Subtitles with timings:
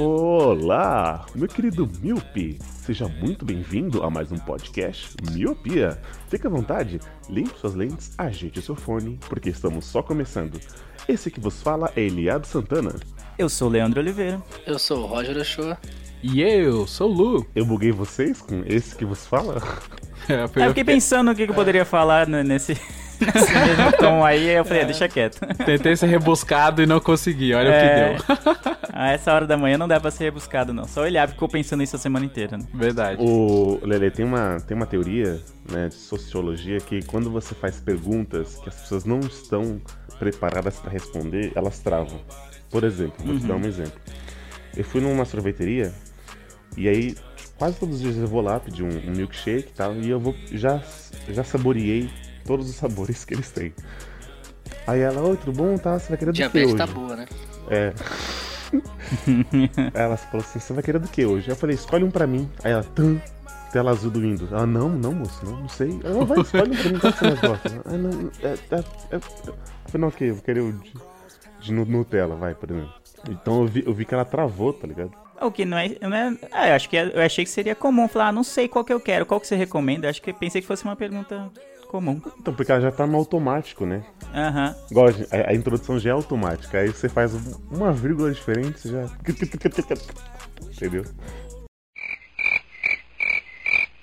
[0.00, 2.58] Olá, meu querido Miopi.
[2.80, 6.00] Seja muito bem-vindo a mais um podcast Miopia.
[6.28, 6.98] Fique à vontade,
[7.28, 10.58] limpe suas lentes, ajeite o seu fone, porque estamos só começando.
[11.06, 12.94] Esse que vos fala é Eliado Santana.
[13.36, 14.42] Eu sou o Leandro Oliveira.
[14.66, 15.76] Eu sou o Roger Ochoa.
[16.22, 17.46] E eu sou o Lu.
[17.54, 19.60] Eu buguei vocês com esse que vos fala?
[20.28, 22.78] É, eu fiquei pensando o que que eu poderia falar né, nesse,
[23.24, 25.40] nesse mesmo tom aí, eu falei, ah, deixa quieto.
[25.64, 28.14] Tentei ser rebuscado e não consegui, olha É.
[28.14, 28.78] o que deu.
[28.92, 30.84] A essa hora da manhã não dá pra ser rebuscado, não.
[30.84, 32.58] Só olhar, ficou pensando isso a semana inteira.
[32.58, 32.64] Né?
[32.74, 33.22] Verdade.
[33.22, 38.56] O Lele tem uma, tem uma teoria né, de sociologia que quando você faz perguntas
[38.56, 39.80] que as pessoas não estão
[40.18, 42.20] preparadas para responder, elas travam.
[42.70, 44.00] Por exemplo, vou te dar um exemplo.
[44.76, 45.92] Eu fui numa sorveteria
[46.76, 47.14] e aí
[47.56, 50.18] quase todos os dias eu vou lá pedir um, um milkshake e tal e eu
[50.18, 50.80] vou já
[51.28, 52.10] já saboreei
[52.48, 53.74] todos os sabores que eles têm.
[54.86, 55.76] Aí ela, oi, tudo bom?
[55.76, 56.76] Tá, você vai querer do que Diabetes hoje?
[56.78, 57.26] tá boa, né?
[57.70, 57.92] É.
[58.74, 61.50] Aí ela falou assim, você vai querer do que hoje?
[61.50, 62.48] Eu falei, escolhe um pra mim.
[62.64, 63.20] Aí ela, tum,
[63.70, 64.50] tela azul do Windows.
[64.50, 66.00] Ela, não, não, moço, não, não sei.
[66.02, 67.82] Ela, vai, escolhe um pra mim, qual que você mais gosta?
[67.84, 70.92] Ah, não, é, é, é, Eu falei, não, ok, eu vou querer o de,
[71.60, 72.92] de Nu- Nutella, vai, por exemplo.
[73.28, 75.12] Então eu vi, eu vi que ela travou, tá ligado?
[75.40, 75.90] O que não é.
[76.00, 78.42] Não é ah, eu acho que é- eu achei que seria comum falar, ah, não
[78.42, 80.08] sei qual que eu quero, qual que você recomenda.
[80.08, 81.50] Acho que pensei que fosse uma pergunta
[81.88, 82.20] comum.
[82.38, 84.02] Então, porque ela já tá no automático, né?
[84.34, 84.74] Aham.
[84.90, 86.78] Igual a, a- introdução já é automática.
[86.78, 89.04] Aí você faz um- uma vírgula diferente, você já.
[90.76, 91.04] Entendeu?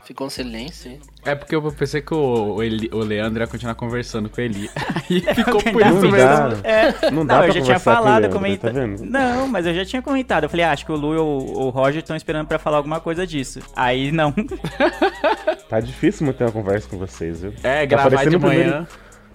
[0.05, 0.99] Ficou um silêncio.
[1.25, 4.43] É porque eu pensei que o, o, Eli- o Leandro ia continuar conversando com o
[4.43, 4.69] Eli.
[4.75, 6.47] Aí ficou por Não isso dá.
[6.47, 6.61] mesmo.
[6.63, 8.71] É, Não não, dá pra eu já tinha conversar com falado, Leandro, comenta...
[8.71, 8.79] tá?
[9.03, 10.43] Não, mas eu já tinha comentado.
[10.43, 11.23] Eu falei, ah, acho que o Lu e o,
[11.65, 13.59] o Roger estão esperando pra falar alguma coisa disso.
[13.75, 14.31] Aí não.
[15.67, 17.51] Tá difícil manter uma conversa com vocês, viu?
[17.63, 18.87] É, Tá gravar de parecendo o primeiro- manhã.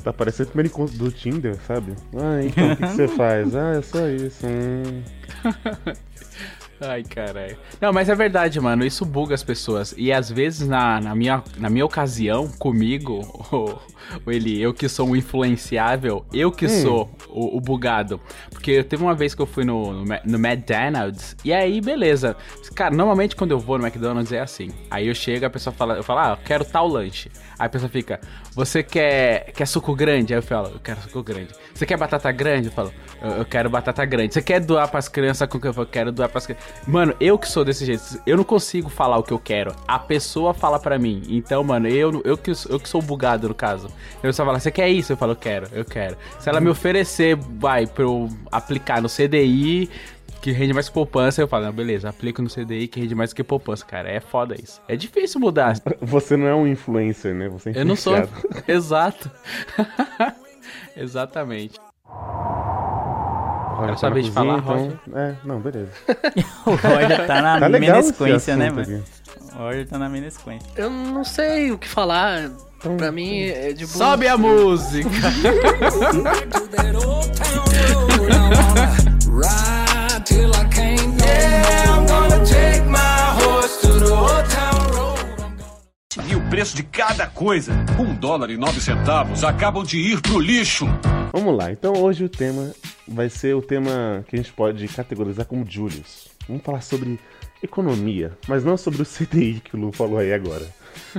[0.05, 1.95] Tá parecendo o primeiro encontro do Tinder, sabe?
[2.17, 3.55] Ah, então, o que, que você faz?
[3.57, 4.47] Ah, é só isso.
[4.47, 5.03] Hum.
[6.81, 7.59] Ai, caralho.
[7.81, 8.85] Não, mas é verdade, mano.
[8.85, 9.95] Isso buga as pessoas.
[9.99, 13.21] E às vezes, na, na, minha, na minha ocasião, comigo,
[14.25, 18.21] o, Eli, eu que sou um influenciável, eu que sou o, o bugado.
[18.51, 22.37] Porque teve uma vez que eu fui no, no, no McDonald's, e aí, beleza.
[22.75, 24.71] Cara, normalmente quando eu vou no McDonald's é assim.
[24.91, 27.31] Aí eu chego, a pessoa fala, eu falo, ah, eu quero tal lanche.
[27.59, 28.21] Aí a pessoa fica,
[28.55, 30.33] você quer, quer suco grande?
[30.33, 31.49] Aí eu falo, eu quero suco grande.
[31.75, 32.69] Você quer batata grande?
[32.69, 32.93] Eu falo,
[33.23, 34.35] eu, eu quero batata grande.
[34.35, 36.70] Você quer doar pras crianças com que eu falo, quero doar pras crianças.
[36.87, 39.75] Mano, eu que sou desse jeito, eu não consigo falar o que eu quero.
[39.87, 41.23] A pessoa fala pra mim.
[41.29, 43.89] Então, mano, eu, eu, que, eu que sou bugado no caso.
[44.23, 45.13] Eu só falo, você quer isso?
[45.13, 46.17] Eu falo, eu quero, eu quero.
[46.39, 49.91] Se ela me oferecer, vai, pra eu aplicar no CDI,
[50.41, 53.33] que rende mais que poupança, eu falo, não, beleza, aplico no CDI que rende mais
[53.33, 54.11] que poupança, cara.
[54.11, 54.81] É foda isso.
[54.89, 55.75] É difícil mudar.
[56.01, 57.49] Você não é um influencer, né?
[57.49, 58.15] Você é Eu não sou.
[58.67, 59.31] Exato.
[60.97, 61.79] Exatamente.
[63.81, 65.01] Roger na vez de cozinha, falar, então...
[65.15, 65.91] É, não, beleza.
[66.67, 68.83] O Roger tá na Tá menesquência, né, mano?
[68.83, 69.03] aqui.
[69.55, 70.69] O Roger tá na menesquência.
[70.77, 72.51] Eu não sei o que falar.
[72.97, 73.99] Pra mim é de boa.
[73.99, 75.11] Sobe a música!
[86.29, 90.39] E o preço de cada coisa, um dólar e nove centavos, acabam de ir pro
[90.39, 90.87] lixo.
[91.33, 92.73] Vamos lá, então hoje o tema
[93.07, 96.29] vai ser o tema que a gente pode categorizar como Julius.
[96.49, 97.21] Vamos falar sobre
[97.63, 100.67] economia, mas não sobre o CDI que o Lu falou aí agora.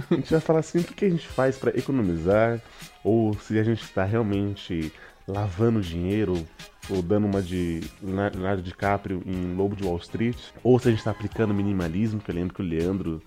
[0.10, 2.60] A gente vai falar assim o que a gente faz para economizar,
[3.04, 4.92] ou se a gente está realmente
[5.28, 6.46] lavando dinheiro,
[6.90, 11.00] ou dando uma de Leonardo DiCaprio em Lobo de Wall Street, ou se a gente
[11.00, 13.22] está aplicando minimalismo, que eu lembro que o Leandro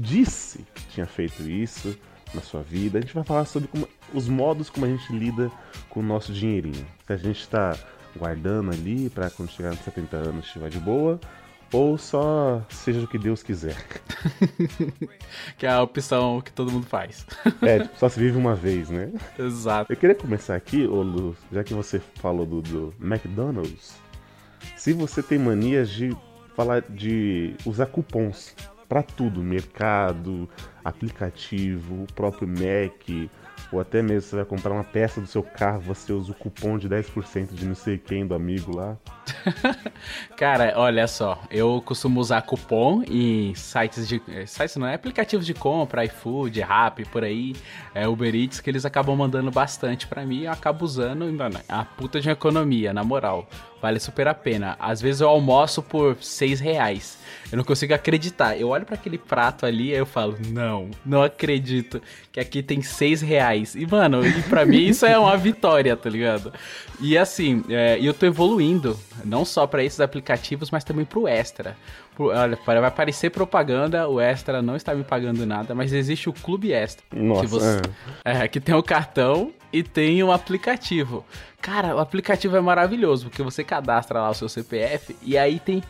[0.00, 1.94] disse que tinha feito isso
[2.34, 2.98] na sua vida.
[2.98, 5.50] A gente vai falar sobre como- os modos como a gente lida
[5.88, 6.86] com o nosso dinheirinho.
[7.06, 7.76] Se a gente está
[8.16, 11.20] guardando ali para quando chegar nos 70 anos estiver de boa,
[11.72, 13.76] ou só seja o que Deus quiser.
[15.58, 17.26] que é a opção que todo mundo faz.
[17.62, 19.12] É, tipo, só se vive uma vez, né?
[19.38, 19.92] Exato.
[19.92, 23.96] Eu queria começar aqui, ô Lu, já que você falou do, do McDonald's,
[24.76, 26.16] se você tem manias de
[26.56, 28.54] falar de usar cupons
[28.88, 30.48] para tudo, mercado,
[30.82, 33.30] aplicativo, o próprio Mac,
[33.72, 36.78] ou até mesmo você vai comprar uma peça do seu carro, você usa o cupom
[36.78, 38.96] de 10% de não sei quem do amigo lá.
[40.36, 44.20] Cara, olha só, eu costumo usar cupom em sites de.
[44.28, 47.54] eh, Sites não é aplicativos de compra, iFood, Rappi, por aí,
[47.94, 51.58] é, Uber Eats, que eles acabam mandando bastante pra mim e eu acabo usando, mano,
[51.68, 53.48] é a puta de economia, na moral.
[53.80, 54.76] Vale super a pena.
[54.80, 57.16] Às vezes eu almoço por 6 reais.
[57.52, 58.58] Eu não consigo acreditar.
[58.58, 62.02] Eu olho pra aquele prato ali e eu falo, não, não acredito
[62.32, 63.76] que aqui tem 6 reais.
[63.76, 66.52] E, mano, e pra mim isso é uma vitória, tá ligado?
[67.00, 71.76] E assim, é, eu tô evoluindo, não só pra esses aplicativos, mas também pro Extra.
[72.14, 76.32] Pro- olha, vai aparecer propaganda, o Extra não está me pagando nada, mas existe o
[76.32, 77.04] Clube Extra.
[77.14, 77.80] Nossa, que, você,
[78.24, 81.24] é, que tem o cartão e tem o aplicativo.
[81.60, 85.82] Cara, o aplicativo é maravilhoso, porque você cadastra lá o seu CPF e aí tem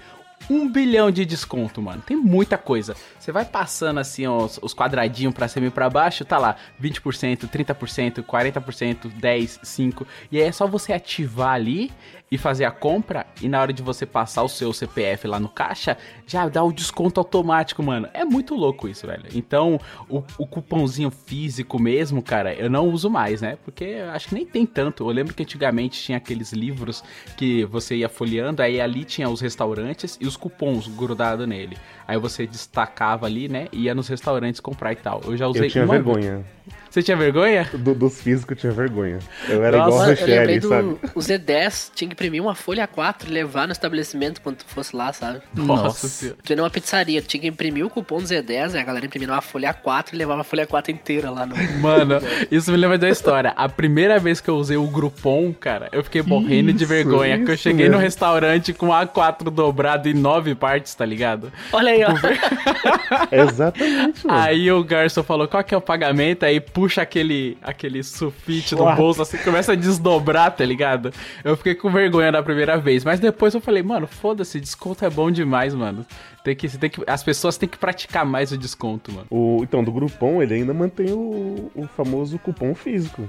[0.50, 2.02] um bilhão de desconto, mano.
[2.04, 2.94] Tem muita coisa.
[3.18, 7.48] Você vai passando assim os, os quadradinhos pra cima e pra baixo, tá lá 20%,
[7.48, 10.06] 30%, 40%, 10, 5.
[10.32, 11.90] E aí é só você ativar ali
[12.30, 15.48] e fazer a compra e na hora de você passar o seu CPF lá no
[15.48, 15.96] caixa,
[16.26, 18.08] já dá o desconto automático, mano.
[18.12, 19.24] É muito louco isso, velho.
[19.34, 23.56] Então, o, o cupomzinho físico mesmo, cara, eu não uso mais, né?
[23.64, 25.04] Porque eu acho que nem tem tanto.
[25.04, 27.02] Eu lembro que antigamente tinha aqueles livros
[27.36, 31.76] que você ia folheando, aí ali tinha os restaurantes e os cupons grudados nele.
[32.06, 33.68] Aí você destacava ali, né?
[33.72, 35.22] Ia nos restaurantes comprar e tal.
[35.24, 36.44] Eu já usei Eu tinha uma vez.
[36.90, 37.68] Você tinha vergonha?
[37.72, 39.18] Do- dos físicos eu tinha vergonha.
[39.48, 40.88] Eu era Nossa, igual lembrei Rochelle, do sabe?
[41.14, 44.94] o Z10, tinha que imprimir uma folha A4 e levar no estabelecimento quando tu fosse
[44.96, 45.40] lá, sabe?
[45.54, 46.34] Nossa.
[46.42, 49.06] Tu ia numa pizzaria, tu tinha que imprimir o cupom do Z10, aí a galera
[49.06, 51.54] imprimia uma folha A4 e levava a folha A4 inteira lá no.
[51.80, 52.14] Mano,
[52.50, 53.52] isso me lembra da história.
[53.56, 57.44] A primeira vez que eu usei o Groupon, cara, eu fiquei morrendo de Isso, vergonha.
[57.44, 58.02] que eu cheguei no mesmo.
[58.04, 61.52] restaurante com A4 dobrado em nove partes, tá ligado?
[61.72, 62.08] Olha aí, ó.
[63.30, 64.38] Exatamente, mano.
[64.40, 66.44] Aí o garçom falou, qual que é o pagamento?
[66.44, 71.12] Aí puxa aquele, aquele sulfite do bolso, assim, começa a desdobrar, tá ligado?
[71.44, 73.04] Eu fiquei com vergonha da primeira vez.
[73.04, 76.04] Mas depois eu falei, mano, foda-se, desconto é bom demais, mano.
[76.44, 79.26] Tem que, tem que, as pessoas têm que praticar mais o desconto, mano.
[79.30, 83.28] O, então, do Groupon, ele ainda mantém o, o famoso cupom físico.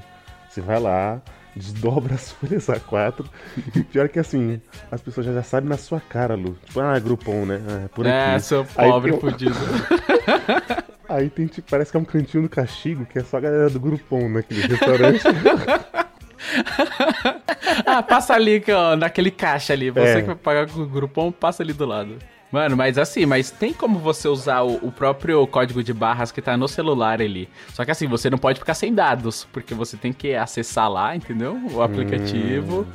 [0.50, 1.22] Você vai lá,
[1.56, 3.25] desdobra as folhas A4.
[3.75, 4.62] E pior que assim,
[4.92, 6.58] as pessoas já, já sabem na sua cara, Lu.
[6.66, 7.62] Tipo, ah, Groupon, né?
[7.68, 8.16] Ah, é por aqui.
[8.16, 9.54] É, seu Aí pobre um- fudido.
[11.10, 13.70] Aí tem, tipo, parece que é um cantinho do castigo, que é só a galera
[13.70, 15.24] do Groupon naquele restaurante.
[17.86, 19.90] Ah, passa ali, ó, naquele caixa ali.
[19.92, 20.22] Você É.
[20.22, 22.18] que vai pagar com o grupão, passa ali do lado.
[22.52, 26.42] Mano, mas assim, mas tem como você usar o, o próprio código de barras que
[26.42, 27.48] tá no celular ali.
[27.74, 31.16] Só que assim, você não pode ficar sem dados, porque você tem que acessar lá,
[31.16, 31.60] entendeu?
[31.74, 32.88] O aplicativo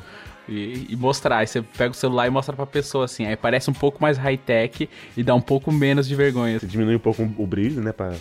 [0.47, 1.37] e, e mostrar.
[1.37, 3.25] Aí você pega o celular e mostra pra pessoa assim.
[3.25, 6.59] Aí parece um pouco mais high-tech e dá um pouco menos de vergonha.
[6.59, 7.91] Você diminui um pouco o brilho, né?
[7.91, 8.13] Pra...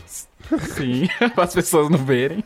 [0.76, 2.44] Sim, para as pessoas não verem.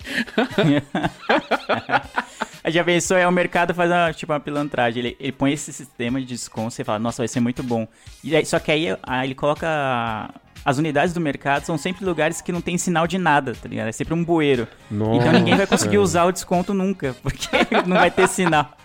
[2.63, 5.01] Aí já pensou, é o mercado faz uma, tipo, uma pilantragem.
[5.01, 7.87] Ele, ele põe esse sistema de desconto, você fala, nossa, vai ser muito bom.
[8.23, 10.31] E aí, só que aí, aí ele coloca.
[10.65, 13.89] As unidades do mercado são sempre lugares que não tem sinal de nada, tá ligado?
[13.89, 14.67] É sempre um bueiro.
[14.91, 16.05] Então ninguém vai conseguir Nossa.
[16.05, 17.49] usar o desconto nunca, porque
[17.87, 18.78] não vai ter sinal.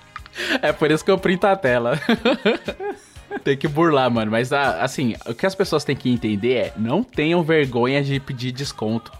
[0.61, 1.99] É por isso que eu printo a tela.
[3.43, 4.31] Tem que burlar, mano.
[4.31, 8.19] Mas, ah, assim, o que as pessoas têm que entender é: não tenham vergonha de
[8.19, 9.11] pedir desconto.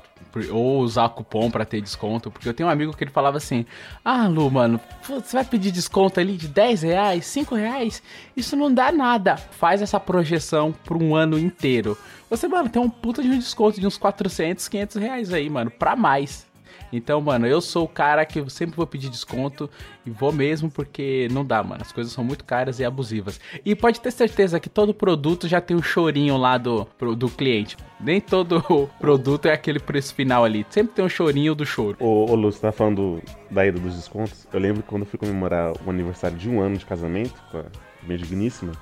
[0.51, 2.31] Ou usar cupom pra ter desconto.
[2.31, 3.65] Porque eu tenho um amigo que ele falava assim:
[4.03, 8.01] Ah, Lu, mano, você vai pedir desconto ali de 10 reais, 5 reais?
[8.35, 9.35] Isso não dá nada.
[9.35, 11.97] Faz essa projeção por um ano inteiro.
[12.29, 15.69] Você, mano, tem um puta de um desconto de uns 400, 500 reais aí, mano,
[15.69, 16.47] pra mais.
[16.93, 19.67] Então, mano, eu sou o cara que sempre vou pedir desconto
[20.05, 21.81] e vou mesmo porque não dá, mano.
[21.81, 23.39] As coisas são muito caras e abusivas.
[23.65, 27.75] E pode ter certeza que todo produto já tem um chorinho lá do, do cliente.
[27.99, 28.61] Nem todo
[29.01, 30.63] produto é aquele preço final ali.
[30.69, 31.97] Sempre tem um chorinho do choro.
[31.99, 33.19] Ô, ô Lu, você tá falando
[33.49, 34.47] da ida dos descontos?
[34.53, 37.65] Eu lembro quando eu fui comemorar o aniversário de um ano de casamento com a
[38.03, 38.73] minha digníssima,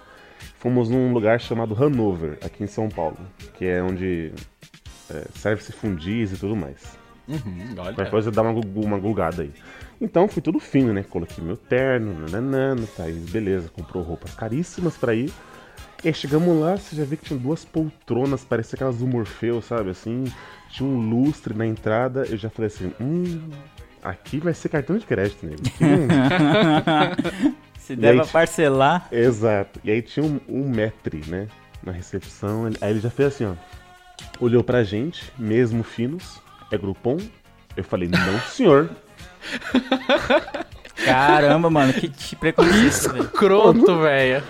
[0.60, 3.18] fomos num lugar chamado Hanover, aqui em São Paulo,
[3.58, 4.34] que é onde
[5.10, 7.00] é, serve-se fundis e tudo mais.
[7.28, 7.40] Uhum,
[7.78, 7.94] olha.
[7.94, 9.52] Qualquer coisa dá uma, uma gulgada aí.
[10.00, 11.04] Então fui tudo fino, né?
[11.04, 13.70] Coloquei meu terno, nananana, tá aí, beleza.
[13.70, 15.32] Comprou roupas caríssimas pra ir.
[16.04, 19.62] E aí chegamos lá, você já vê que tinha duas poltronas, parecia aquelas do Morfeu,
[19.62, 19.92] sabe?
[19.92, 20.26] Assim,
[20.70, 22.26] tinha um lustre na entrada.
[22.28, 23.50] Eu já falei assim, hum,
[24.02, 25.62] aqui vai ser cartão de crédito, nego.
[27.78, 29.08] Se der pra parcelar.
[29.12, 29.80] Exato.
[29.84, 31.48] E aí tinha um, um metre, né?
[31.84, 32.68] Na recepção.
[32.68, 33.54] Ele- Aí ele já fez assim, ó.
[34.40, 36.40] Olhou pra gente, mesmo finos.
[36.72, 37.18] É Groupon?
[37.76, 38.90] Eu falei, não, senhor.
[41.06, 43.30] Caramba, mano, que te preconceito, velho.
[43.30, 44.44] Croto, velho.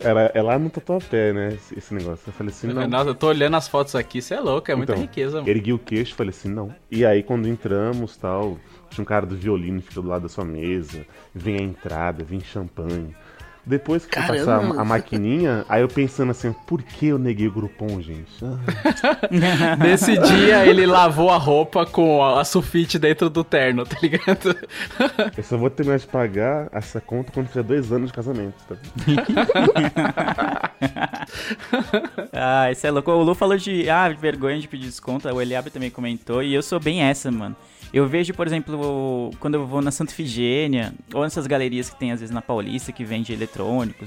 [0.00, 1.54] Era, é lá no Tatuapé, né?
[1.54, 2.24] Esse, esse negócio.
[2.26, 2.86] Eu falei assim, não.
[2.86, 5.48] Nossa, eu tô olhando as fotos aqui, você é louco, é muita Então, riqueza, mano.
[5.48, 6.74] Ergui o queixo e falei assim, não.
[6.90, 8.58] E aí, quando entramos tal,
[8.90, 12.24] tinha um cara do violino que fica do lado da sua mesa, vem a entrada,
[12.24, 13.14] vem champanhe.
[13.66, 14.76] Depois que eu passar Caramba!
[14.76, 18.30] a, a maquininha, aí eu pensando assim, por que eu neguei o Groupon, gente?
[18.42, 23.96] Ah, Nesse dia ele lavou a roupa com a a sulfite dentro do terno, tá
[24.02, 24.54] ligado?
[25.36, 28.76] eu só vou terminar de pagar essa conta quando fizer dois anos de casamento, tá?
[32.32, 33.10] Ah, isso é louco.
[33.10, 35.28] O Lu falou de, ah, vergonha de pedir desconto.
[35.28, 36.42] O Eliabe também comentou.
[36.42, 37.56] E eu sou bem essa, mano.
[37.92, 42.10] Eu vejo, por exemplo, quando eu vou na Santa Ifigênia, ou nessas galerias que tem
[42.10, 43.53] às vezes na Paulista, que vende eletrônicos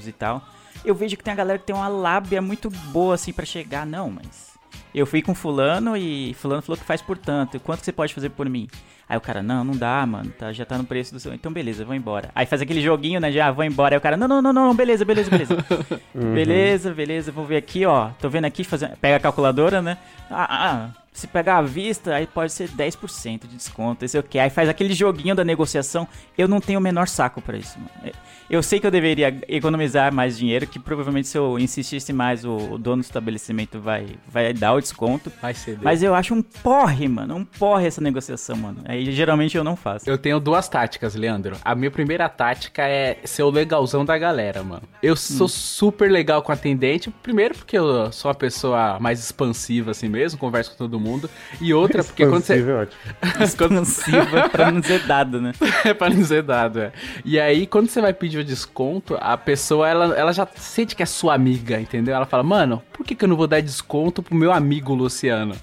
[0.06, 0.42] e tal.
[0.84, 3.84] Eu vejo que tem a galera que tem uma lábia muito boa, assim, pra chegar.
[3.84, 4.48] Não, mas
[4.94, 7.60] eu fui com fulano e fulano falou que faz por tanto.
[7.60, 8.68] Quanto que você pode fazer por mim?
[9.08, 11.32] Aí o cara, não, não dá, mano, tá, já tá no preço do seu.
[11.32, 12.30] Então beleza, vou embora.
[12.34, 13.32] Aí faz aquele joguinho, né?
[13.32, 13.94] Já vou embora.
[13.94, 15.56] Aí o cara, não, não, não, não, beleza, beleza, beleza.
[16.14, 18.10] Beleza, beleza, vou ver aqui, ó.
[18.20, 18.96] Tô vendo aqui, fazer...
[19.00, 19.96] pega a calculadora, né?
[20.30, 24.04] Ah, ah, se pegar à vista, aí pode ser 10% de desconto.
[24.04, 24.38] Esse é o que?
[24.38, 26.06] Aí faz aquele joguinho da negociação.
[26.36, 28.12] Eu não tenho o menor saco pra isso, mano.
[28.48, 32.78] Eu sei que eu deveria economizar mais dinheiro, que provavelmente se eu insistisse mais, o,
[32.78, 35.30] dono do estabelecimento vai, vai dar o desconto.
[35.42, 35.80] Vai ceder.
[35.82, 37.36] Mas eu acho um porre, mano.
[37.36, 38.78] Um porre essa negociação, mano.
[38.86, 40.08] Aí geralmente eu não faço.
[40.08, 41.56] Eu tenho duas táticas, Leandro.
[41.62, 44.82] A minha primeira tática é ser o legalzão da galera, mano.
[45.02, 47.10] Eu sou super legal com atendente.
[47.10, 51.07] Primeiro, porque eu sou uma pessoa mais expansiva assim mesmo, converso com todo mundo.
[51.60, 52.60] E outra, porque quando você.
[52.60, 53.00] É ótimo.
[53.42, 55.52] Expansiva pra não dizer dado, né?
[55.84, 56.92] é pra não dizer dado, é.
[57.24, 61.02] E aí, quando você vai pedir o desconto, a pessoa, ela, ela já sente que
[61.02, 62.14] é sua amiga, entendeu?
[62.14, 65.54] Ela fala, mano, por que, que eu não vou dar desconto pro meu amigo Luciano?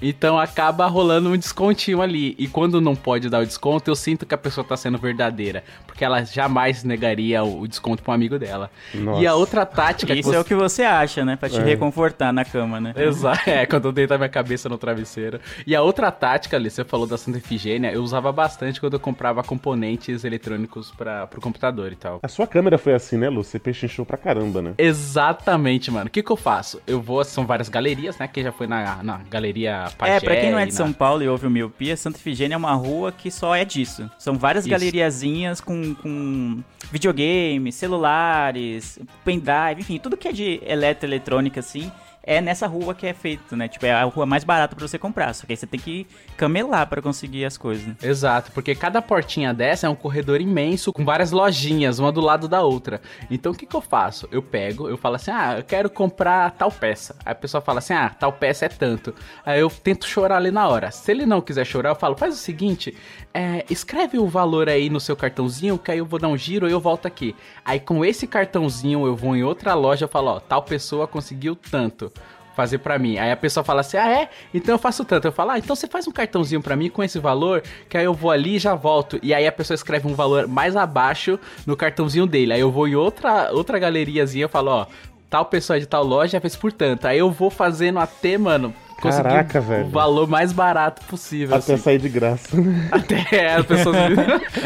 [0.00, 2.34] Então acaba rolando um descontinho ali.
[2.38, 5.64] E quando não pode dar o desconto, eu sinto que a pessoa tá sendo verdadeira.
[5.94, 8.68] Porque ela jamais negaria o desconto pro amigo dela.
[8.92, 9.22] Nossa.
[9.22, 10.42] E a outra tática Isso que é você...
[10.42, 11.36] o que você acha, né?
[11.36, 11.62] Pra te É.
[11.62, 12.92] reconfortar na cama, né?
[12.96, 15.38] Exato, é, quando eu deitar minha cabeça no travesseiro.
[15.64, 18.98] E a outra tática ali, você falou da Santa Efigênia, eu usava bastante quando eu
[19.00, 22.18] comprava componentes eletrônicos para pro computador e tal.
[22.24, 23.44] A sua câmera foi assim, né, Lu?
[23.44, 24.74] Você pechinchou pra caramba, né?
[24.76, 26.06] Exatamente, mano.
[26.06, 26.80] O que que eu faço?
[26.88, 28.26] Eu vou, são várias galerias, né?
[28.26, 30.92] Quem já foi na, na galeria Pagé É, pra quem não é de na- São
[30.92, 34.10] Paulo e ouve o Miopia, Santa Ifigênia é uma rua que só é disso.
[34.18, 34.70] São várias Isso.
[34.70, 41.90] galeriazinhas com, com videogames, celulares, pendrive, enfim, tudo que é de eletroeletrônica, assim,
[42.26, 43.68] é nessa rua que é feito, né?
[43.68, 45.34] Tipo, é a rua mais barata pra você comprar.
[45.34, 47.94] Só que aí você tem que camelar pra conseguir as coisas, né?
[48.02, 52.48] Exato, porque cada portinha dessa é um corredor imenso com várias lojinhas, uma do lado
[52.48, 53.00] da outra.
[53.30, 54.26] Então o que, que eu faço?
[54.32, 57.14] Eu pego, eu falo assim: ah, eu quero comprar tal peça.
[57.24, 59.14] Aí a pessoa fala assim: ah, tal peça é tanto.
[59.44, 60.90] Aí eu tento chorar ali na hora.
[60.90, 62.96] Se ele não quiser chorar, eu falo: faz o seguinte,
[63.34, 66.68] é, escreve o valor aí no seu cartãozinho, que aí eu vou dar um giro
[66.68, 67.34] e eu volto aqui.
[67.64, 71.56] Aí com esse cartãozinho eu vou em outra loja e falo: ó, tal pessoa conseguiu
[71.56, 72.12] tanto
[72.54, 73.18] fazer pra mim.
[73.18, 74.30] Aí a pessoa fala assim: "Ah, é?
[74.54, 75.26] Então eu faço tanto".
[75.26, 78.04] Eu falo: "Ah, então você faz um cartãozinho pra mim com esse valor, que aí
[78.04, 79.18] eu vou ali e já volto".
[79.20, 81.36] E aí a pessoa escreve um valor mais abaixo
[81.66, 82.52] no cartãozinho dele.
[82.52, 84.86] Aí eu vou em outra outra galeriazinha e falo: "Ó,
[85.28, 87.06] tal pessoa de tal loja fez por tanto".
[87.08, 88.72] Aí eu vou fazendo até, mano,
[89.04, 89.88] conseguir Caraca, o velho.
[89.90, 91.56] valor mais barato possível.
[91.56, 91.82] Até assim.
[91.82, 92.88] sair de graça, né?
[92.92, 93.96] Até as pessoas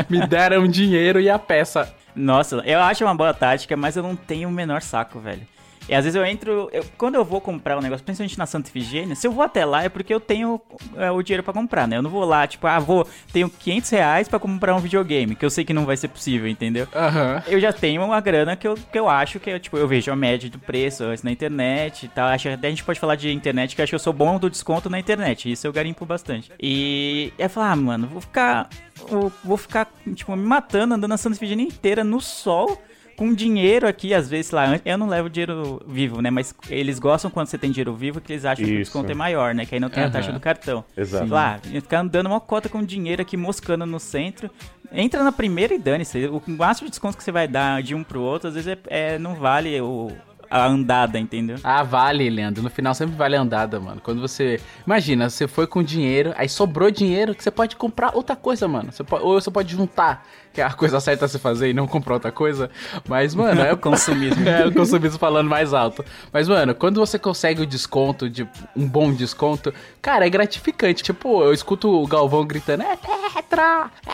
[0.09, 1.93] me, me deram dinheiro e a peça.
[2.15, 5.43] Nossa, eu acho uma boa tática, mas eu não tenho o menor saco, velho.
[5.89, 6.69] E às vezes eu entro.
[6.73, 9.65] eu- quando eu vou comprar um negócio, principalmente na Santa Ifigênia, se eu vou até
[9.65, 10.61] lá é porque eu tenho
[10.97, 11.97] é, o dinheiro pra comprar, né?
[11.97, 13.07] Eu não vou lá, tipo, ah, vou.
[13.33, 16.47] Tenho 500 reais pra comprar um videogame, que eu sei que não vai ser possível,
[16.49, 16.87] entendeu?
[16.95, 17.43] Aham.
[17.47, 20.17] Eu já tenho uma grana que eu, que eu acho que, tipo, eu vejo a
[20.17, 22.29] média do preço na internet e tal.
[22.29, 24.39] Acho até a gente pode falar de internet, que eu acho que eu sou bom
[24.39, 25.51] do desconto na internet.
[25.51, 26.51] Isso eu garimpo bastante.
[26.61, 28.69] E eu falo, ah, mano, vou ficar.
[29.11, 32.81] eu Vou ficar, tipo, me matando, andando a Santa Efigênia inteira no sol.
[33.19, 36.31] Com dinheiro aqui, às vezes lá, eu não levo dinheiro vivo, né?
[36.31, 38.93] Mas eles gostam quando você tem dinheiro vivo, que eles acham que o Isso.
[38.93, 39.67] desconto é maior, né?
[39.67, 40.13] Que aí não tem a Aham.
[40.13, 40.85] taxa do cartão.
[40.97, 41.27] Exato.
[41.27, 44.49] Lá, ficar andando uma cota com dinheiro aqui moscando no centro.
[44.93, 46.27] Entra na primeira e dane-se.
[46.29, 49.15] O máximo de desconto que você vai dar de um pro outro, às vezes é,
[49.15, 50.13] é- não vale o,
[50.51, 51.57] a andada, entendeu?
[51.63, 52.63] Ah, vale, Leandro.
[52.63, 54.01] No final sempre vale a andada, mano.
[54.01, 54.61] Quando você.
[54.87, 58.91] Imagina, você foi com dinheiro, aí sobrou dinheiro que você pode comprar outra coisa, mano.
[58.93, 59.25] Você pode...
[59.25, 62.15] Ou você pode juntar, que é a coisa certa a se fazer e não comprar
[62.15, 62.71] outra coisa.
[63.09, 64.47] Mas, mano, é o consumismo.
[64.49, 66.05] é o consumismo falando mais alto.
[66.33, 71.03] Mas, mano, quando você consegue o desconto, de um bom desconto, cara, é gratificante.
[71.03, 74.13] Tipo, eu escuto o Galvão gritando, é tetra, é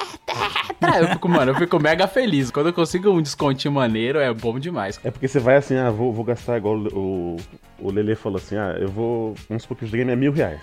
[0.78, 0.98] tetra.
[1.00, 2.50] Eu fico, mano, eu fico mega feliz.
[2.50, 5.00] Quando eu consigo um descontinho maneiro, é bom demais.
[5.04, 7.36] É porque você vai assim, ah, vou, vou gastar igual o,
[7.78, 9.34] o Lele falou assim, ah, eu vou.
[9.48, 10.60] Vamos supor que o videogame é mil reais.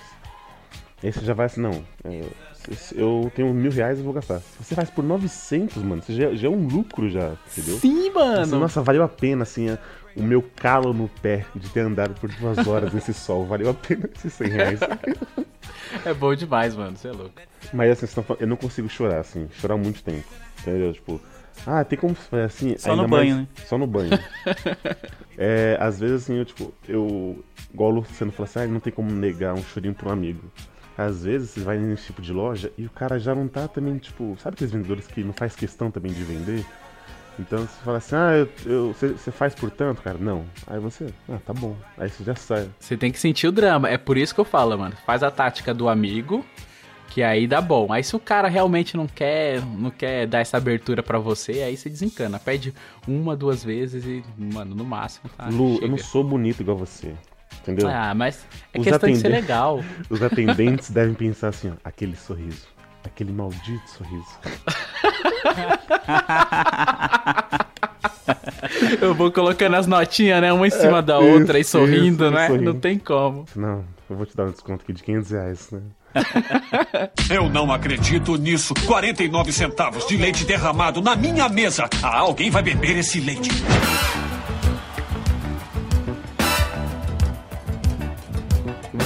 [1.03, 2.21] Aí você já vai assim, não, é,
[2.95, 4.39] eu tenho mil reais eu vou gastar.
[4.39, 7.77] Se você faz por 900, mano, você já, já é um lucro já, entendeu?
[7.79, 8.59] Sim, Assim, mano.
[8.59, 9.77] nossa, valeu a pena, assim, a-
[10.15, 13.73] o meu calo no pé de ter andado por duas horas nesse sol, valeu a
[13.73, 14.79] pena esses 100 reais.
[16.05, 16.95] É bom demais, mano.
[16.95, 17.33] Você é louco.
[17.73, 20.23] Mas assim, eu não consigo chorar, assim, chorar muito tempo,
[20.61, 20.93] entendeu?
[20.93, 21.19] Tipo,
[21.67, 23.47] ah, tem como fazer assim, Só no mais- banho, né?
[23.65, 24.09] Só no banho.
[25.37, 28.91] é, às vezes, assim, eu, tipo, eu, igual o Luciano falou assim, ah, não tem
[28.93, 30.41] como negar um chorinho pra um amigo.
[30.97, 33.97] Às vezes você vai nesse tipo de loja e o cara já não tá também,
[33.97, 36.65] tipo, sabe aqueles vendedores que não faz questão também de vender?
[37.39, 40.17] Então você fala assim, ah, eu, você, faz por tanto, cara?
[40.19, 40.45] Não.
[40.67, 41.75] Aí você, ah, tá bom.
[41.97, 42.69] Aí você já sai.
[42.79, 43.89] Você tem que sentir o drama.
[43.89, 44.95] É por isso que eu falo, mano.
[45.05, 46.45] Faz a tática do amigo,
[47.09, 47.91] que aí dá bom.
[47.91, 51.77] Aí se o cara realmente não quer, não quer dar essa abertura pra você, aí
[51.77, 52.37] você desencana.
[52.37, 52.73] Pede
[53.07, 55.47] uma, duas vezes e, mano, no máximo, tá?
[55.47, 55.85] Lu, Chega.
[55.85, 57.15] eu não sou bonito igual você.
[57.61, 57.87] Entendeu?
[57.89, 59.83] Ah, mas é Os questão de ser atendentes- legal.
[60.09, 62.65] Os atendentes devem pensar assim, ó, aquele sorriso.
[63.03, 64.39] Aquele maldito sorriso.
[69.01, 70.51] Eu vou colocando as notinhas, né?
[70.53, 72.47] Uma em cima da É, isso, outra e sorrindo, isso, né?
[72.47, 72.73] sorrindo.
[72.73, 73.45] Não tem como.
[73.55, 75.81] Não, eu vou te dar um desconto aqui de 500 reais, né?
[77.29, 78.73] Eu não acredito nisso.
[78.85, 81.89] 49 centavos de leite derramado na minha mesa.
[82.03, 83.49] Ah, alguém vai beber esse leite.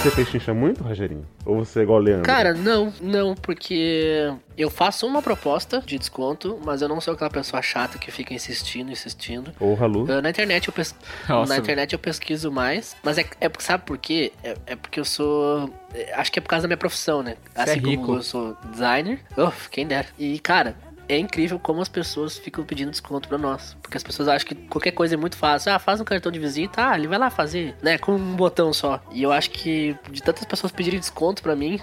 [0.06, 1.26] Você pechincha muito, Rogerinho?
[1.44, 2.26] Ou você é igual o Leandro?
[2.26, 7.32] Cara, não, não, porque eu faço uma proposta de desconto, mas eu não sou aquela
[7.32, 9.52] pessoa chata que fica insistindo, insistindo.
[9.60, 9.76] Ou?
[10.08, 10.94] Eu, na internet eu pes...
[11.28, 11.52] Nossa.
[11.52, 14.32] na internet eu pesquiso mais, mas é, é porque sabe por quê?
[14.44, 17.36] É, é porque eu sou, é, acho que é por causa da minha profissão, né?
[17.56, 18.06] Você é Assim rico.
[18.06, 20.06] como eu sou designer, uf, quem dera.
[20.20, 20.76] E cara,
[21.08, 24.56] é incrível como as pessoas ficam pedindo desconto pra nós, porque as pessoas acham que
[24.56, 25.72] qualquer coisa é muito fácil.
[25.72, 27.98] Ah, faz um cartão de visita, ah, ele vai lá fazer, né?
[27.98, 29.02] Com um botão só.
[29.12, 31.80] E eu acho que de tantas pessoas pedirem desconto pra mim,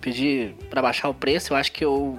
[0.00, 2.18] pedir pra baixar o preço, eu acho que eu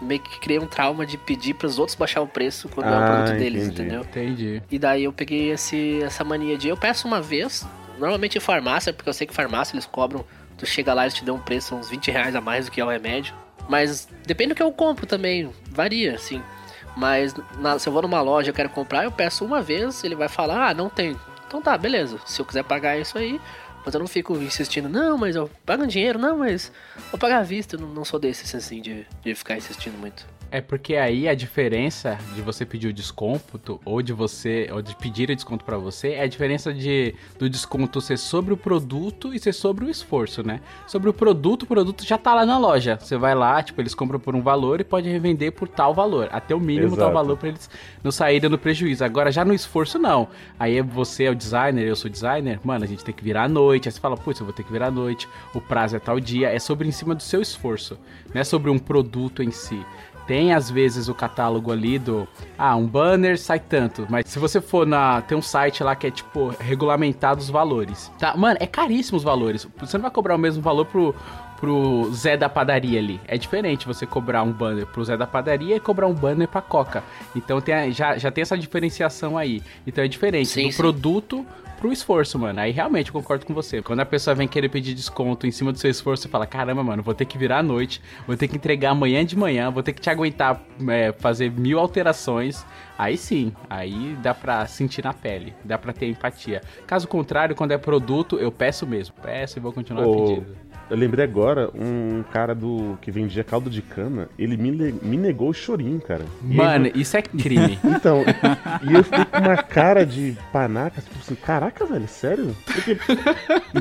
[0.00, 3.02] meio que criei um trauma de pedir pros outros baixar o preço quando é um
[3.02, 3.80] Ah, produto deles, entendi.
[3.82, 4.00] entendeu?
[4.02, 4.62] Entendi.
[4.70, 7.66] E daí eu peguei esse, essa mania de eu peço uma vez,
[7.98, 10.24] normalmente em farmácia, porque eu sei que farmácia eles cobram,
[10.56, 12.70] tu chega lá e eles te dão um preço uns 20 reais a mais do
[12.70, 13.34] que é o remédio.
[13.68, 16.42] Mas depende do que eu compro também, varia, assim.
[16.96, 20.14] Mas na- se eu vou numa loja e quero comprar, eu peço uma vez, ele
[20.16, 21.16] vai falar, ah, não tem.
[21.46, 22.18] Então tá, beleza.
[22.26, 23.40] Se eu quiser pagar isso aí,
[23.88, 26.70] mas eu não fico insistindo, não, mas eu pago dinheiro, não, mas
[27.10, 27.76] vou pagar à vista.
[27.76, 30.26] Eu não, não sou desses assim de, de ficar insistindo muito.
[30.50, 34.96] É porque aí a diferença de você pedir o desconto ou de você ou de
[34.96, 39.34] pedir o desconto pra você é a diferença de do desconto ser sobre o produto
[39.34, 40.60] e ser sobre o esforço, né?
[40.86, 42.98] Sobre o produto, o produto já tá lá na loja.
[42.98, 46.30] Você vai lá, tipo, eles compram por um valor e pode revender por tal valor,
[46.32, 47.14] até o mínimo tal Exato.
[47.14, 47.68] valor pra eles
[48.02, 49.04] não saírem no prejuízo.
[49.04, 50.28] Agora já no esforço não.
[50.58, 53.48] Aí você é o designer, eu sou designer, mano, a gente tem que virar à
[53.48, 53.77] noite.
[53.86, 55.28] Aí você fala, putz, eu vou ter que virar à noite.
[55.54, 57.98] O prazo é tal dia, é sobre em cima do seu esforço,
[58.34, 59.84] não é sobre um produto em si.
[60.26, 62.28] Tem às vezes o catálogo ali do.
[62.58, 64.06] Ah, um banner sai tanto.
[64.10, 65.22] Mas se você for na.
[65.22, 68.12] Tem um site lá que é tipo regulamentado os valores.
[68.18, 68.36] Tá?
[68.36, 69.66] Mano, é caríssimo os valores.
[69.80, 71.14] Você não vai cobrar o mesmo valor pro.
[71.58, 73.20] Pro Zé da padaria ali.
[73.26, 76.60] É diferente você cobrar um banner pro Zé da padaria e cobrar um banner pra
[76.60, 77.02] Coca.
[77.34, 79.60] Então tem a- já, já tem essa diferenciação aí.
[79.84, 80.76] Então é diferente Sim, do sim.
[80.76, 81.44] produto
[81.78, 82.60] pro esforço, mano.
[82.60, 83.80] Aí realmente eu concordo com você.
[83.80, 86.82] Quando a pessoa vem querer pedir desconto em cima do seu esforço, você fala: caramba,
[86.82, 89.82] mano, vou ter que virar à noite, vou ter que entregar amanhã de manhã, vou
[89.82, 92.64] ter que te aguentar é, fazer mil alterações.
[92.98, 96.60] Aí sim, aí dá pra sentir na pele, dá pra ter empatia.
[96.86, 99.14] Caso contrário, quando é produto, eu peço mesmo.
[99.22, 100.67] Peço e vou continuar Ô, pedindo.
[100.90, 104.70] Eu lembrei agora, um cara do que vendia caldo de cana, ele me,
[105.02, 106.24] me negou o chorinho, cara.
[106.42, 107.78] Mano, isso é crime.
[107.84, 108.24] Então,
[108.82, 112.56] e eu fiquei com uma cara de panaca, tipo assim, caraca, velho, sério?
[112.64, 112.96] Porque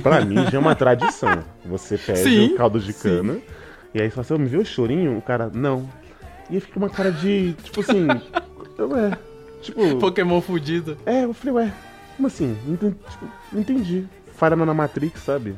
[0.01, 1.43] pra mim já é uma tradição.
[1.65, 3.09] Você pede Sim, o caldo de sim.
[3.09, 3.37] cana,
[3.93, 5.17] e aí você fala assim, "Ô, me viu o chorinho?
[5.17, 5.87] O cara, não.
[6.49, 8.07] E eu fiquei com uma cara de, tipo assim,
[8.79, 9.17] ué,
[9.61, 9.97] tipo...
[9.97, 10.97] Pokémon fudido.
[11.05, 11.73] É, eu falei, ué,
[12.15, 12.57] como assim?
[12.65, 14.07] Não entendi, tipo, não entendi.
[14.37, 15.55] Falha na Matrix, sabe?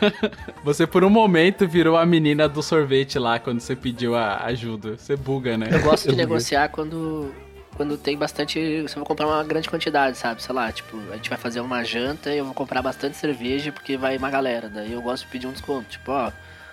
[0.64, 4.96] Você por um momento virou a menina do sorvete lá quando você pediu a ajuda.
[4.96, 5.68] Você buga, né?
[5.70, 7.30] Eu gosto de negociar quando,
[7.76, 8.80] quando tem bastante.
[8.80, 10.42] Você vai comprar uma grande quantidade, sabe?
[10.42, 13.70] Sei lá, tipo, a gente vai fazer uma janta e eu vou comprar bastante cerveja
[13.70, 14.70] porque vai uma galera.
[14.70, 15.90] Daí eu gosto de pedir um desconto.
[15.90, 16.32] Tipo, ó,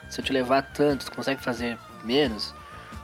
[0.10, 2.56] se eu te levar tanto, tu consegue fazer menos?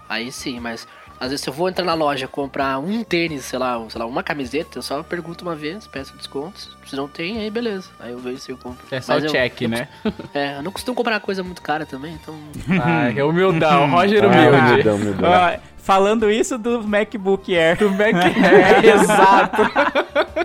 [0.07, 0.87] Aí sim, mas
[1.19, 3.99] às vezes se eu vou entrar na loja comprar um tênis, sei lá, um- sei
[3.99, 6.75] lá, uma camiseta, eu só pergunto uma vez, peço desconto.
[6.85, 7.89] Se não tem, aí beleza.
[7.99, 8.85] Aí eu vejo se eu compro.
[8.91, 9.87] É só Mas o eu- check, eu- né?
[10.33, 12.35] É, eu não costumo comprar coisa muito cara também, então.
[12.81, 13.89] Ah, é humildão.
[13.91, 14.57] Roger Ah, humilde.
[14.71, 15.29] humildão, humildão.
[15.31, 17.77] Ó, falando isso do MacBook Air.
[17.77, 19.61] Do Mac é, exato.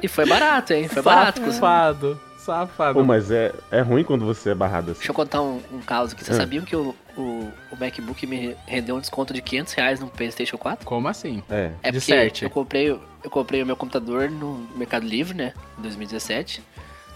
[0.02, 0.88] E foi barato, hein?
[0.88, 1.40] Foi barato.
[1.52, 2.20] Safado.
[2.38, 2.94] Safado.
[2.98, 4.98] Pô, mas é, é ruim quando você é barrado assim.
[4.98, 6.24] Deixa eu contar um, um caso aqui.
[6.24, 6.40] Vocês Ah.
[6.40, 10.56] sabiam que o, o, o MacBook me rendeu um desconto de 500 reais no PlayStation
[10.58, 10.84] 4?
[10.86, 11.42] Como assim?
[11.50, 11.70] É.
[11.82, 12.44] É De porque certe.
[12.44, 15.52] eu comprei, o- eu comprei o meu computador no Mercado Livre, né?
[15.78, 16.62] Em 2017.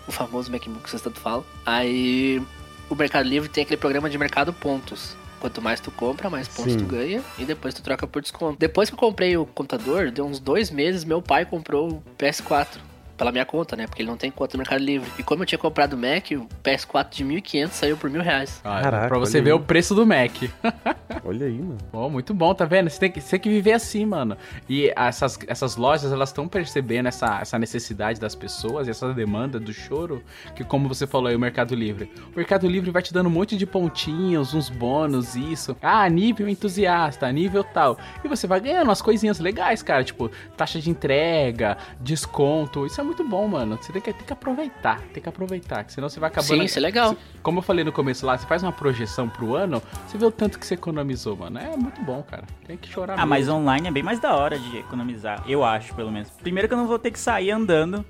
[0.09, 1.45] O famoso MacBook que vocês tanto falam.
[1.65, 2.41] Aí
[2.89, 5.17] o Mercado Livre tem aquele programa de mercado pontos.
[5.41, 6.79] Quanto mais tu compra, mais pontos Sim.
[6.79, 8.59] tu ganha e depois tu troca por desconto.
[8.59, 12.79] Depois que eu comprei o computador, deu uns dois meses, meu pai comprou o PS4.
[13.17, 13.87] Pela minha conta, né?
[13.87, 15.11] Porque ele não tem conta no Mercado Livre.
[15.19, 18.61] E como eu tinha comprado o Mac, o PS4 de 1.500 saiu por mil reais.
[18.63, 19.57] Ah, Caraca, pra você ver aí.
[19.57, 20.33] o preço do Mac.
[21.25, 21.79] Olha aí, mano.
[21.93, 22.91] Bom, muito bom, tá vendo?
[22.91, 24.37] Você tem que, você tem que viver assim, mano.
[24.69, 29.73] E essas, essas lojas, elas estão percebendo essa, essa necessidade das pessoas, essa demanda do
[29.73, 30.23] choro,
[30.55, 32.11] que como você falou aí, o Mercado Livre.
[32.35, 35.77] O Mercado Livre vai te dando um monte de pontinhos, uns bônus, isso.
[35.81, 37.99] Ah, nível entusiasta, nível tal.
[38.23, 42.85] E você vai ganhando umas coisinhas legais, cara, tipo taxa de entrega, desconto.
[42.87, 43.79] Isso é muito bom, mano.
[43.81, 46.59] Você tem que, tem que aproveitar, tem que aproveitar, que senão você vai acabando...
[46.59, 47.17] Sim, isso é legal.
[47.43, 50.31] Como eu falei no começo lá, você faz uma projeção pro ano, você vê o
[50.31, 51.59] tanto que você economizou, mano.
[51.59, 52.45] É muito bom, cara.
[52.67, 55.95] Tem que chorar Ah, mas online é bem mais da hora de economizar, eu acho,
[55.95, 56.29] pelo menos.
[56.31, 58.05] Primeiro que eu não vou ter que sair andando,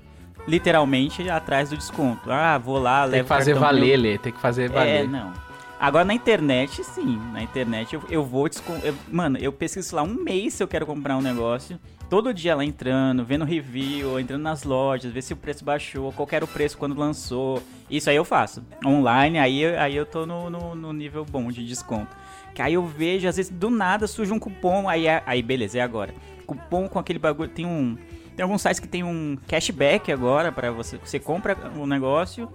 [0.47, 2.31] literalmente, atrás do desconto.
[2.31, 4.17] Ah, vou lá, Tem levo que fazer valer, meu- Lê.
[4.17, 5.07] Tem que fazer É, valer.
[5.09, 5.31] não.
[5.79, 7.21] Agora na internet, sim.
[7.31, 8.79] Na internet eu, eu vou descon...
[8.83, 11.79] eu- Mano, eu pesquiso lá um mês se eu quero comprar um negócio.
[12.09, 16.27] Todo dia lá entrando, vendo review, entrando nas lojas, ver se o preço baixou, qual
[16.31, 17.61] era o preço quando lançou.
[17.89, 18.63] Isso aí eu faço.
[18.85, 22.15] Online, aí, aí eu tô no, no, no nível bom de desconto.
[22.55, 25.79] Que aí eu vejo, às vezes do nada surge um cupom, aí, é- aí beleza,
[25.79, 26.13] é agora.
[26.45, 27.97] Cupom com aquele bagulho, tem um.
[28.37, 30.97] Tem alguns sites que tem um cashback agora para você.
[31.03, 32.49] Você compra o negócio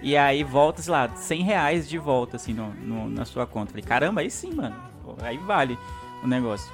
[0.00, 3.70] e aí volta, sei lá, 100 reais de volta, assim, no, no- na sua conta.
[3.72, 4.74] Falei, caramba, aí sim, mano.
[5.20, 5.76] Aí vale
[6.22, 6.72] o negócio.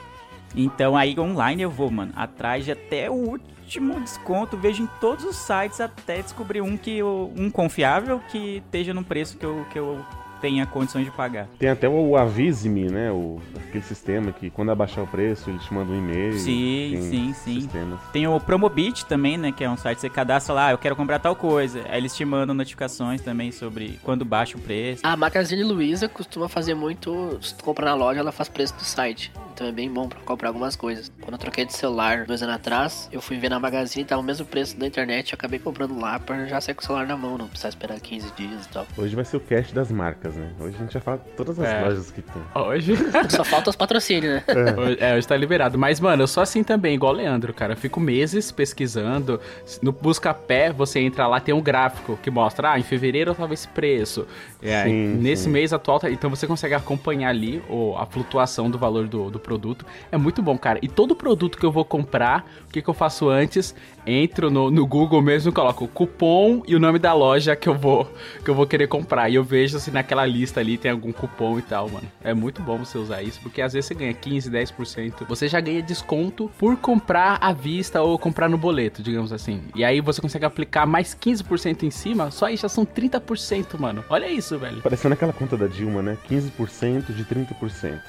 [0.54, 4.56] Então aí online eu vou, mano, atrás de até o último desconto.
[4.56, 9.02] Vejo em todos os sites até descobrir um que eu- um confiável que esteja no
[9.04, 10.04] preço que eu, que eu
[10.44, 11.48] tenha condições de pagar.
[11.58, 13.10] Tem até o Avise-me, né?
[13.10, 16.34] O, aquele sistema que quando abaixar o preço, ele te manda um e-mail.
[16.34, 17.60] Sim, sim, sim.
[17.62, 17.98] Sistemas.
[18.12, 19.50] Tem o Promobit também, né?
[19.52, 21.82] Que é um site que você cadastra lá, ah, eu quero comprar tal coisa.
[21.88, 25.00] Aí eles te mandam notificações também sobre quando baixa o preço.
[25.02, 27.38] A Magazine Luiza costuma fazer muito.
[27.40, 29.32] Se tu comprar na loja, ela faz preço do site.
[29.54, 31.10] Então é bem bom pra comprar algumas coisas.
[31.20, 34.24] Quando eu troquei de celular dois anos atrás, eu fui ver na Magazine tava o
[34.24, 35.32] mesmo preço da internet.
[35.32, 38.00] Eu acabei comprando lá pra já sair com o celular na mão, não precisar esperar
[38.00, 38.84] 15 dias e tal.
[38.98, 40.50] Hoje vai ser o cast das marcas, né?
[40.60, 41.80] Hoje a gente falar de todas as É.
[41.82, 42.42] lojas que tem.
[42.54, 42.94] Hoje.
[43.30, 44.44] Só falta os patrocínios, né?
[44.76, 45.78] Hoje- É, hoje tá liberado.
[45.78, 47.72] Mas, mano, eu sou assim também, igual o Leandro, cara.
[47.72, 49.40] Eu fico meses pesquisando.
[49.82, 53.68] No Busca-Pé, você entra lá, tem um gráfico que mostra, ah, em fevereiro tava esse
[53.68, 54.26] preço.
[54.62, 55.50] É, Sim, nesse sim.
[55.50, 59.38] mês atual, tá- então você consegue acompanhar ali o- a flutuação do valor do, do
[59.38, 59.84] produto.
[60.10, 60.78] É muito bom, cara.
[60.82, 63.74] E todo produto que eu vou comprar, o que, que eu faço antes?
[64.06, 67.74] Entro no, no Google mesmo, coloco o cupom e o nome da loja que eu
[67.74, 68.06] vou
[68.44, 69.28] que eu vou querer comprar.
[69.30, 72.06] E eu vejo se naquela lista ali tem algum cupom e tal, mano.
[72.22, 75.26] É muito bom você usar isso, porque às vezes você ganha 15, 10%.
[75.28, 79.62] Você já ganha desconto por comprar à vista ou comprar no boleto, digamos assim.
[79.74, 84.04] E aí você consegue aplicar mais 15% em cima, só aí já são 30%, mano.
[84.08, 84.80] Olha isso, velho.
[84.82, 86.16] Parecendo aquela conta da Dilma, né?
[86.28, 88.00] 15% de 30%.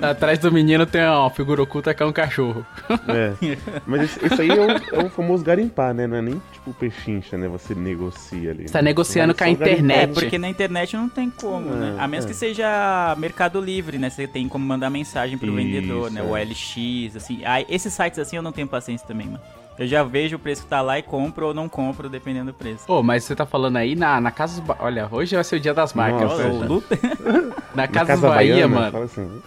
[0.02, 2.66] Atrás do menino tem uma figura oculta que é um cachorro.
[3.08, 3.56] é.
[3.86, 6.06] Mas esse aí é o, é o famoso garimpar, né?
[6.06, 7.48] Não é nem tipo pechincha, né?
[7.48, 8.68] Você negocia ali.
[8.68, 8.90] Você tá né?
[8.90, 10.02] negociando com a internet.
[10.02, 11.94] É, porque na internet não tem como, né?
[11.96, 12.28] É, A menos é.
[12.28, 14.10] que seja Mercado Livre, né?
[14.10, 16.20] Você tem como mandar mensagem pro Isso, vendedor, né?
[16.22, 16.44] O é.
[16.44, 17.40] LX, assim.
[17.44, 19.40] Aí, esses sites assim eu não tenho paciência também, mano.
[19.78, 22.54] Eu já vejo o preço que tá lá e compro ou não compro, dependendo do
[22.54, 22.84] preço.
[22.86, 25.56] Ô, mas você tá falando aí na, na Casa dos Ba- Olha, hoje vai ser
[25.56, 26.22] o dia das marcas.
[26.30, 26.48] Nossa.
[26.66, 26.98] Luta.
[27.74, 29.02] Na Na Casa, Casa dos Bahia, Baiana, mano.
[29.04, 29.42] Assim.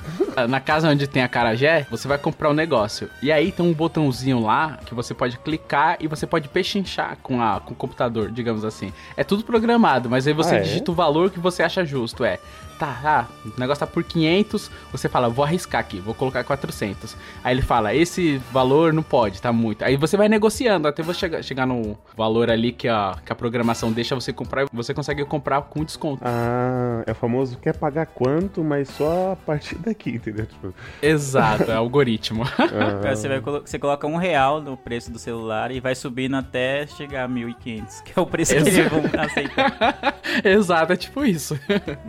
[0.49, 3.07] Na casa onde tem a Carajé, você vai comprar um negócio.
[3.21, 7.39] E aí tem um botãozinho lá que você pode clicar e você pode pechinchar com,
[7.39, 8.91] a, com o computador, digamos assim.
[9.15, 10.61] É tudo programado, mas aí você Ah, é?
[10.61, 12.25] digita o valor que você acha justo.
[12.25, 12.39] É,
[12.79, 17.15] tá, ah, o negócio tá por 500, você fala, vou arriscar aqui, vou colocar 400.
[17.43, 19.83] Aí ele fala, esse valor não pode, tá muito.
[19.83, 23.35] Aí você vai negociando até você chegar, chegar no valor ali que a, que a
[23.35, 26.21] programação deixa você comprar e você consegue comprar com desconto.
[26.25, 30.45] Ah, é o famoso quer pagar quanto, mas só a partir daqui, entendeu?
[30.45, 32.43] Tipo, Exato, é algoritmo.
[32.43, 36.85] ah, Você, vai você coloca um real no preço do celular e vai subindo até
[36.87, 38.77] chegar a 1.500, que é o preço que Exato.
[38.77, 40.15] eles vão aceitar.
[40.43, 41.59] Exato, é tipo isso.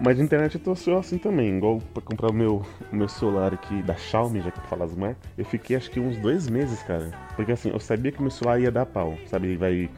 [0.03, 3.09] Mas na internet eu tô só assim também, igual pra comprar o meu, o meu
[3.09, 5.19] celular aqui da Xiaomi, já que tu fala as marcas.
[5.37, 7.11] Eu fiquei acho que uns dois meses, cara.
[7.37, 9.49] Porque assim, eu sabia que meu celular ia dar pau, sabe?
[9.49, 9.91] Ele vai.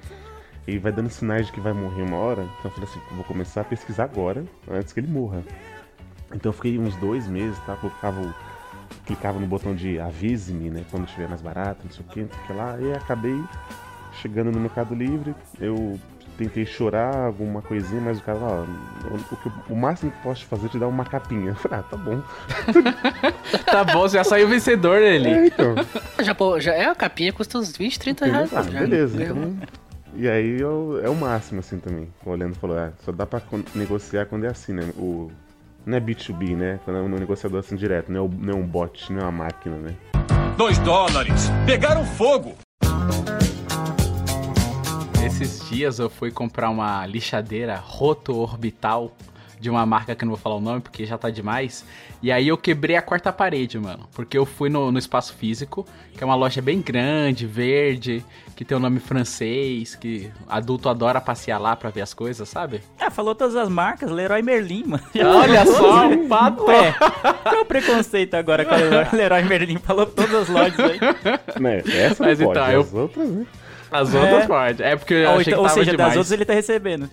[0.67, 2.43] Ele vai dando sinais de que vai morrer uma hora.
[2.43, 5.43] Então eu falei assim, vou começar a pesquisar agora, antes que ele morra.
[6.35, 7.75] Então eu fiquei uns dois meses, tá?
[7.77, 8.35] Colocava o-
[9.07, 10.85] Clicava no botão de avise-me, né?
[10.91, 12.79] Quando estiver mais barato, não sei o que, não sei o que lá.
[12.81, 13.43] E acabei
[14.21, 15.99] chegando no Mercado Livre, eu
[16.39, 20.67] tentei chorar alguma coisinha, mas o cara, ó, o, o máximo que posso te fazer
[20.67, 21.51] é te dar uma capinha.
[21.51, 22.23] Eu falei, ah, tá bom.
[23.67, 25.29] Tá bom, você já saiu vencedor dele.
[25.29, 25.75] É, então.
[26.23, 28.55] Já, pô, já é a capinha custa uns 20, 30 reais.
[28.55, 29.23] Ah, já beleza.
[29.23, 29.57] Então,
[30.15, 32.09] e aí eu, é o máximo, assim, também.
[32.25, 33.41] O Leandro falou, ah, só dá pra
[33.75, 34.91] negociar quando é assim, né?
[34.97, 35.31] O,
[35.87, 36.81] não é B2B, né?
[36.85, 39.25] Quando é um negociador assim direto, não é, o- não é um bot, não é
[39.25, 39.95] uma máquina, né?
[40.57, 41.49] Dois dólares.
[41.67, 42.55] Pegaram fogo.
[45.29, 49.13] Esses dias eu fui comprar uma lixadeira roto-orbital
[49.61, 51.85] de uma marca que eu não vou falar o nome porque já tá demais.
[52.23, 54.09] E aí eu quebrei a quarta parede, mano.
[54.15, 55.85] Porque eu fui no, no espaço físico,
[56.17, 58.25] que é uma loja bem grande, verde,
[58.57, 62.81] que tem o nome francês, que adulto adora passear lá pra ver as coisas, sabe?
[63.01, 65.03] Ah, falou todas as marcas, Leroy Merlin, mano.
[65.15, 66.65] Olha só, o pato.
[66.65, 66.93] Ué,
[67.43, 68.79] qual é o preconceito agora com a
[69.17, 69.79] Leroy, Merlin?
[69.79, 71.01] Falou todas as lojas aí.
[71.61, 71.83] né?
[71.85, 73.47] Essa Mas não pode, então, eu- as outras, né?
[73.91, 74.47] As outras É.
[74.47, 74.83] pode.
[74.83, 76.09] É porque eu Ou, achei então- que ou tava seja, demais.
[76.11, 77.09] das outras ele tá recebendo.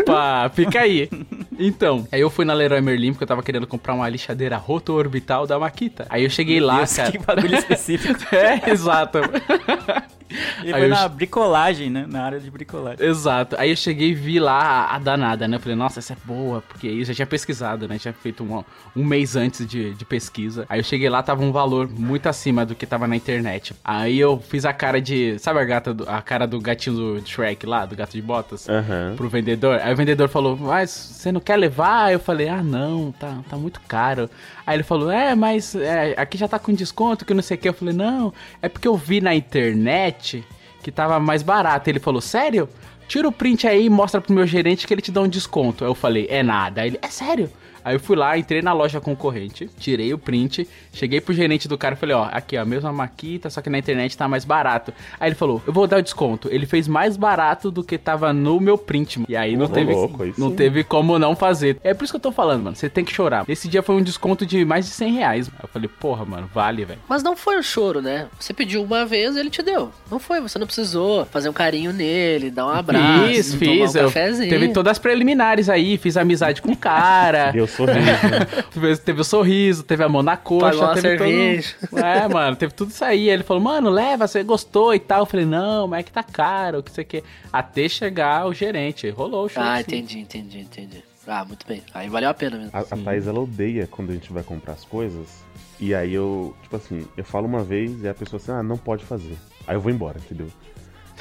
[0.00, 1.08] Opa, fica aí.
[1.56, 5.46] Então, aí eu fui na Leroy Merlin porque eu tava querendo comprar uma lixadeira roto-orbital
[5.46, 6.04] da Makita.
[6.10, 7.12] Aí eu cheguei lá, Deus, cara.
[7.12, 8.18] que bagulho específico.
[8.34, 9.20] É, exato.
[10.30, 12.06] Ele Aí foi eu- na bricolagem, né?
[12.08, 13.04] Na área de bricolagem.
[13.06, 13.54] Exato.
[13.58, 15.56] Aí eu cheguei e vi lá a, danada, né?
[15.56, 17.98] Eu falei, nossa, essa é boa, porque aí eu já tinha pesquisado, né?
[17.98, 18.64] Tinha feito um,
[18.96, 20.64] um mês antes de, de pesquisa.
[20.68, 23.74] Aí eu cheguei lá, tava um valor muito acima do que tava na internet.
[23.84, 25.38] Aí eu fiz a cara de.
[25.38, 28.68] Sabe a, gata do- a cara do gatinho do Shrek lá, do gato de botas?
[28.68, 29.14] Aham.
[29.16, 29.78] Pro vendedor.
[29.82, 32.12] Aí o vendedor falou, mas você não quer levar?
[32.12, 34.28] Eu falei, ah, não, tá, tá muito caro.
[34.66, 37.60] Aí ele falou, é, mas é, aqui já tá com desconto, que não sei o
[37.60, 37.68] que.
[37.68, 40.44] Eu falei, não, é porque eu vi na internet
[40.82, 41.88] que tava mais barato.
[41.90, 42.68] Ele falou, sério?
[43.06, 45.84] Tira o print aí e mostra pro meu gerente que ele te dá um desconto.
[45.84, 46.80] Aí eu falei, é nada.
[46.80, 47.50] Aí ele, é sério?
[47.84, 51.76] Aí eu fui lá, entrei na loja concorrente, tirei o print, cheguei pro gerente do
[51.76, 54.44] cara e falei, ó, aqui ó, a mesma maquita, só que na internet tá mais
[54.44, 54.92] barato.
[55.20, 56.48] Aí ele falou, eu vou dar o desconto.
[56.50, 59.18] Ele fez mais barato do que tava no meu print.
[59.18, 59.26] mano.
[59.28, 60.56] E aí não Ô, teve, louco, não sim.
[60.56, 61.78] teve como não fazer.
[61.84, 63.44] É por isso que eu tô falando, mano, você tem que chorar.
[63.48, 65.48] Esse dia foi um desconto de mais de 100 reais.
[65.54, 67.00] Aí eu falei, porra, mano, vale, velho.
[67.08, 68.26] Mas não foi um choro, né?
[68.40, 69.90] Você pediu uma vez ele te deu.
[70.10, 73.94] Não foi, você não precisou fazer um carinho nele, dar um abraço, Fiz, tomar fiz.
[73.94, 74.48] um eu- cafezinho.
[74.50, 77.50] teve todas as preliminares aí, fiz amizade com o cara.
[77.50, 78.96] Deu sorriso, né?
[79.04, 81.74] Teve, o sorriso, teve a mão na coxa, Pagou teve cerveja.
[81.88, 81.98] todo...
[82.00, 83.28] É, mano, teve tudo isso aí.
[83.28, 85.20] Ele falou, mano, leva, você gostou e tal.
[85.20, 87.22] Eu falei, não, mas é que tá caro, o que você quer.
[87.52, 89.08] Até chegar o gerente.
[89.10, 89.62] Rolou o show.
[89.62, 89.82] Ah, sim.
[89.82, 91.04] entendi, entendi, entendi.
[91.26, 91.82] Ah, muito bem.
[91.94, 92.70] Aí valeu a pena mesmo.
[92.72, 95.42] A, a Thaís, ela odeia quando a gente vai comprar as coisas.
[95.80, 98.76] E aí eu, tipo assim, eu falo uma vez e a pessoa assim, ah, não
[98.76, 99.36] pode fazer.
[99.66, 100.48] Aí eu vou embora, entendeu?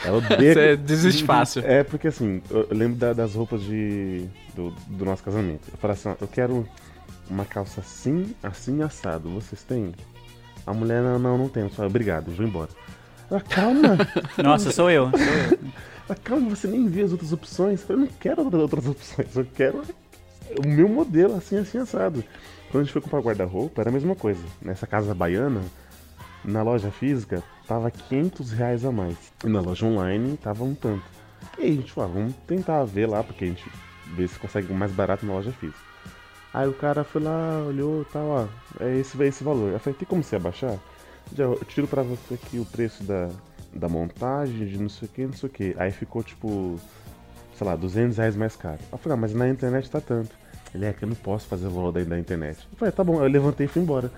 [0.03, 0.53] Ela odeia.
[0.53, 1.61] Você desiste fácil.
[1.65, 4.25] É, porque assim, eu lembro da- das roupas de,
[4.55, 5.67] do, do nosso casamento.
[5.71, 6.67] Eu falo assim, ó, eu quero
[7.29, 9.29] uma calça assim, assim, assado.
[9.29, 9.93] Vocês têm?
[10.65, 11.63] A mulher, não, não, não tem.
[11.63, 12.69] Eu falo, obrigado, vou embora.
[13.29, 13.97] Ela, calma,
[14.43, 15.09] Nossa, sou eu.
[15.11, 15.59] Sou eu.
[16.07, 17.81] ela, calma, você nem viu as outras opções.
[17.81, 19.81] Eu falei, não quero outras- outras opções, eu quero
[20.63, 22.23] o meu modelo, assim, assim, assado.
[22.69, 24.41] Quando a gente foi comprar guarda-roupa, era a mesma coisa.
[24.61, 25.61] Nessa casa baiana,
[26.43, 29.17] na loja física, tava 500 reais a mais.
[29.43, 31.03] E na loja online, tava um tanto.
[31.57, 33.63] E aí a gente falou, vamos tentar ver lá, porque a gente
[34.15, 35.79] vê se consegue mais barato na loja física.
[36.53, 38.47] Aí o cara foi lá, olhou e tal, ó,
[38.79, 39.71] é esse, é esse valor.
[39.71, 40.77] Eu falei, tem como você abaixar?
[41.35, 43.29] Já, eu tiro pra você aqui o preço da,
[43.73, 45.75] da montagem, de não sei o que, não sei o que.
[45.79, 46.79] Aí ficou tipo,
[47.57, 48.77] sei lá, 200 reais mais caro.
[48.91, 50.29] Eu falei, ah, mas na internet tá tanto.
[50.75, 52.67] Ele é que eu não posso fazer o valor da, da internet.
[52.71, 54.11] Eu falei, tá bom, eu levantei e fui embora.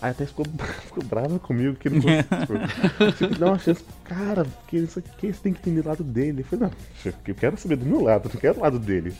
[0.00, 0.44] Aí até ficou,
[0.86, 3.30] ficou brava comigo que não conseguiu.
[3.32, 6.42] Que dar uma chance cara, porque isso aqui você tem que entender o lado dele.
[6.42, 9.14] Eu falei, não, eu quero saber do meu lado, não quero o lado dele.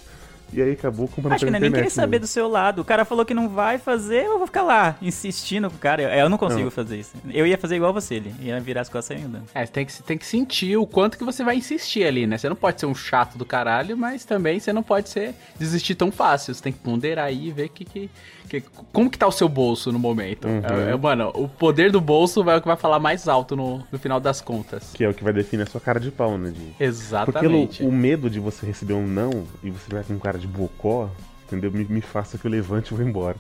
[0.53, 2.25] E aí acabou comprando Acho que não é nem querer saber mesmo.
[2.27, 2.81] do seu lado.
[2.81, 6.03] O cara falou que não vai fazer, eu vou ficar lá, insistindo com o cara.
[6.03, 6.71] Eu, eu não consigo Não.
[6.71, 7.13] fazer isso.
[7.31, 9.45] Eu ia fazer igual você, ele ia virar as costas andando.
[9.55, 12.39] É, tem que, tem que sentir o quanto que você vai insistir ali, né?
[12.39, 15.95] Você não pode ser um chato do caralho, mas também você não pode ser desistir
[15.95, 16.55] tão fácil.
[16.55, 18.11] Você tem que ponderar aí e ver que, que,
[18.49, 20.49] que- como que tá o seu bolso no momento.
[20.49, 20.63] Uhum.
[20.89, 23.85] É, é, mano, o poder do bolso vai o que vai falar mais alto no,
[23.93, 24.91] no final das contas.
[24.95, 26.53] Que é o que vai definir a sua cara de pau, né?
[26.55, 27.83] Porque Exatamente.
[27.83, 30.47] o, o medo de você receber um não e você vai com um cara de
[30.47, 31.11] bocó,
[31.45, 31.71] entendeu?
[31.71, 33.37] Me, me faça que eu levante e vou embora.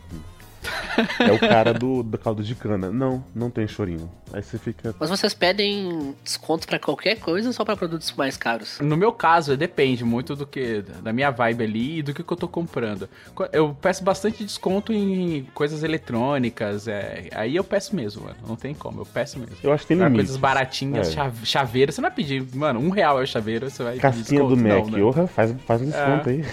[1.20, 2.90] É o cara do, do caldo de cana.
[2.90, 4.10] Não, não tem chorinho.
[4.32, 4.94] Aí você fica.
[4.98, 8.78] Mas vocês pedem desconto pra qualquer coisa ou só pra produtos mais caros?
[8.80, 12.32] No meu caso, depende muito do que da minha vibe ali e do que, que
[12.32, 13.08] eu tô comprando.
[13.34, 18.36] Co- Eu peço bastante desconto em coisas eletrônicas, é, aí eu peço mesmo, mano.
[18.46, 19.56] Não tem como, eu peço mesmo.
[19.62, 20.26] Eu acho que tem Pra limites.
[20.28, 21.12] coisas baratinhas, É.
[21.12, 24.42] cha- chaveiro, você não vai pedir, mano, um real é o chaveiro, você vai Casquinha
[24.44, 24.56] do?
[24.56, 24.84] Mac.
[24.84, 25.02] Não, né?
[25.02, 26.44] Orra, faz, faz um desconto aí.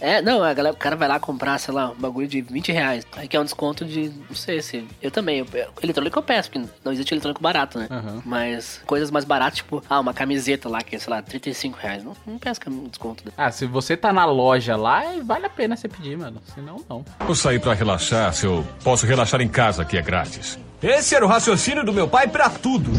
[0.00, 0.16] É.
[0.18, 2.72] É, não, a galera, o cara vai lá comprar, sei lá, um bagulho de 20
[2.72, 3.06] reais.
[3.16, 4.08] Aí quer um desconto desconto de.
[4.28, 4.86] Não sei se.
[5.00, 5.38] Eu também.
[5.38, 7.86] Eu, eletrônico eu peço, porque não existe eletrônico barato, né?
[7.90, 8.22] Aham.
[8.24, 12.02] Mas coisas mais baratas, tipo, ah, uma camiseta lá, que é, sei lá, 35 reais.
[12.04, 13.24] Não, não peço cam- desconto.
[13.26, 13.32] né?
[13.36, 16.40] Ah, se você tá na loja lá, vale a pena você pedir, mano.
[16.54, 17.04] Senão, não.
[17.28, 20.58] Eu saí pra relaxar, se eu posso relaxar em casa, que é grátis.
[20.82, 22.90] Esse era o raciocínio do meu pai pra tudo.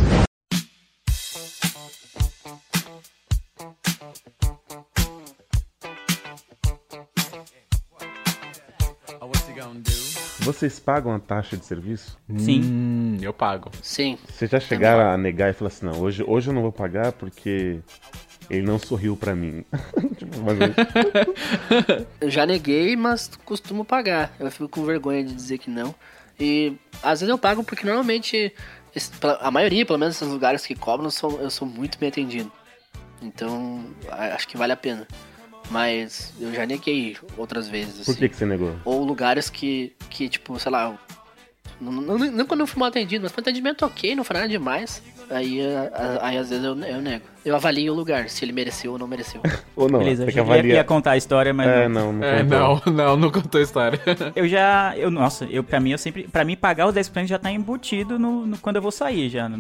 [10.42, 12.18] Vocês pagam a taxa de serviço?
[12.38, 12.62] Sim.
[12.64, 13.70] Hum, eu pago.
[13.82, 14.18] Sim.
[14.28, 17.12] Vocês já chegaram a negar e falar assim, não, hoje, hoje eu não vou pagar
[17.12, 17.80] porque
[18.50, 19.64] ele não sorriu pra mim.
[20.18, 24.34] tipo, mas eu- Eu já neguei, mas costumo pagar.
[24.40, 25.94] Eu fico com vergonha de dizer que não.
[26.40, 26.74] E
[27.04, 28.52] às vezes eu pago porque normalmente,
[29.40, 32.52] a maioria, pelo menos, desses lugares que cobram, eu sou, eu sou muito bem atendido.
[33.22, 35.08] Então, acho que vale a pena.
[35.70, 38.06] Mas eu já neguei outras vezes.
[38.06, 38.20] Por assim.
[38.20, 38.76] que, que você negou?
[38.84, 40.98] Ou lugares que, que tipo, sei lá.
[41.80, 44.36] Não, não, não quando eu fui mal atendido, mas foi um atendimento ok, não foi
[44.36, 45.02] nada demais.
[45.32, 47.26] Aí, a- aí às vezes eu, eu nego.
[47.44, 49.42] Eu avalio o lugar, se ele mereceu ou não mereceu.
[49.76, 50.76] Ou não, Beleza, eu que ia, avaliar.
[50.78, 52.12] ia contar a história, mas É, não.
[52.12, 52.60] não, não É, contou.
[52.60, 54.00] não, não, não contou a história.
[54.36, 57.40] Eu já, eu, nossa, eu, pra mim, eu sempre, pra mim, pagar os 10% já
[57.40, 59.58] tá embutido no, no- quando eu vou sair já, não,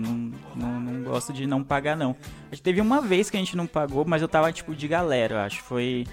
[0.55, 2.15] não, não gosto de não pagar, não.
[2.51, 4.88] A gente teve uma vez que a gente não pagou, mas eu tava, tipo, de
[4.88, 6.05] galera, eu acho, foi...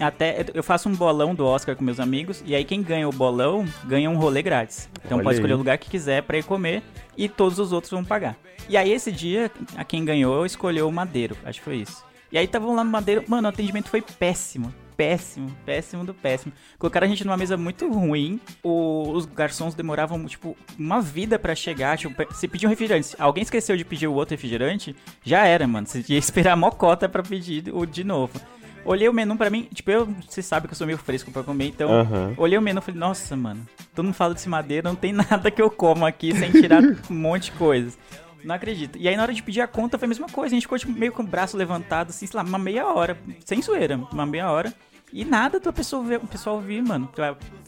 [0.00, 3.12] Até, eu faço um bolão do Oscar com meus amigos, e aí quem ganha o
[3.12, 4.88] bolão, ganha um rolê grátis.
[5.04, 5.56] Então Olha pode escolher aí.
[5.56, 6.82] o lugar que quiser pra ir comer,
[7.16, 8.36] e todos os outros vão pagar.
[8.68, 12.04] E aí esse dia, a quem ganhou, escolheu o Madeiro, acho que foi isso.
[12.32, 14.72] E aí estavam lá no Madeiro, mano, o atendimento foi péssimo.
[14.96, 16.54] Péssimo, péssimo do péssimo.
[16.78, 18.40] Colocaram a gente numa mesa muito ruim.
[18.62, 21.98] o- os garçons demoravam, tipo, uma vida pra chegar.
[21.98, 23.08] Tipo, pe- você pediu um refrigerante.
[23.08, 25.86] se Alguém esqueceu de pedir o outro refrigerante, já era, mano.
[25.86, 28.40] Você ia esperar a mocota pra pedir o de novo.
[28.86, 31.42] Olhei o menu pra mim, tipo, eu, você sabe que eu sou meio fresco pra
[31.42, 31.90] comer, então.
[31.90, 32.34] Aham.
[32.36, 35.50] Olhei o menu e falei, nossa, mano, todo mundo fala desse madeira, não tem nada
[35.50, 37.98] que eu como aqui sem tirar um monte de coisas.
[38.44, 38.96] Não acredito.
[38.96, 40.54] E aí na hora de pedir a conta foi a mesma coisa.
[40.54, 43.18] A gente ficou tipo, meio com o braço levantado, assim, sei lá, uma meia hora.
[43.44, 44.72] Sem zoeira, uma meia hora.
[45.12, 47.10] E nada do pessoal ver, o pessoal vir, mano.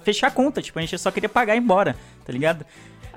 [0.05, 0.63] Fechar a conta.
[0.63, 2.65] Tipo, a gente só queria pagar e ir embora, tá ligado?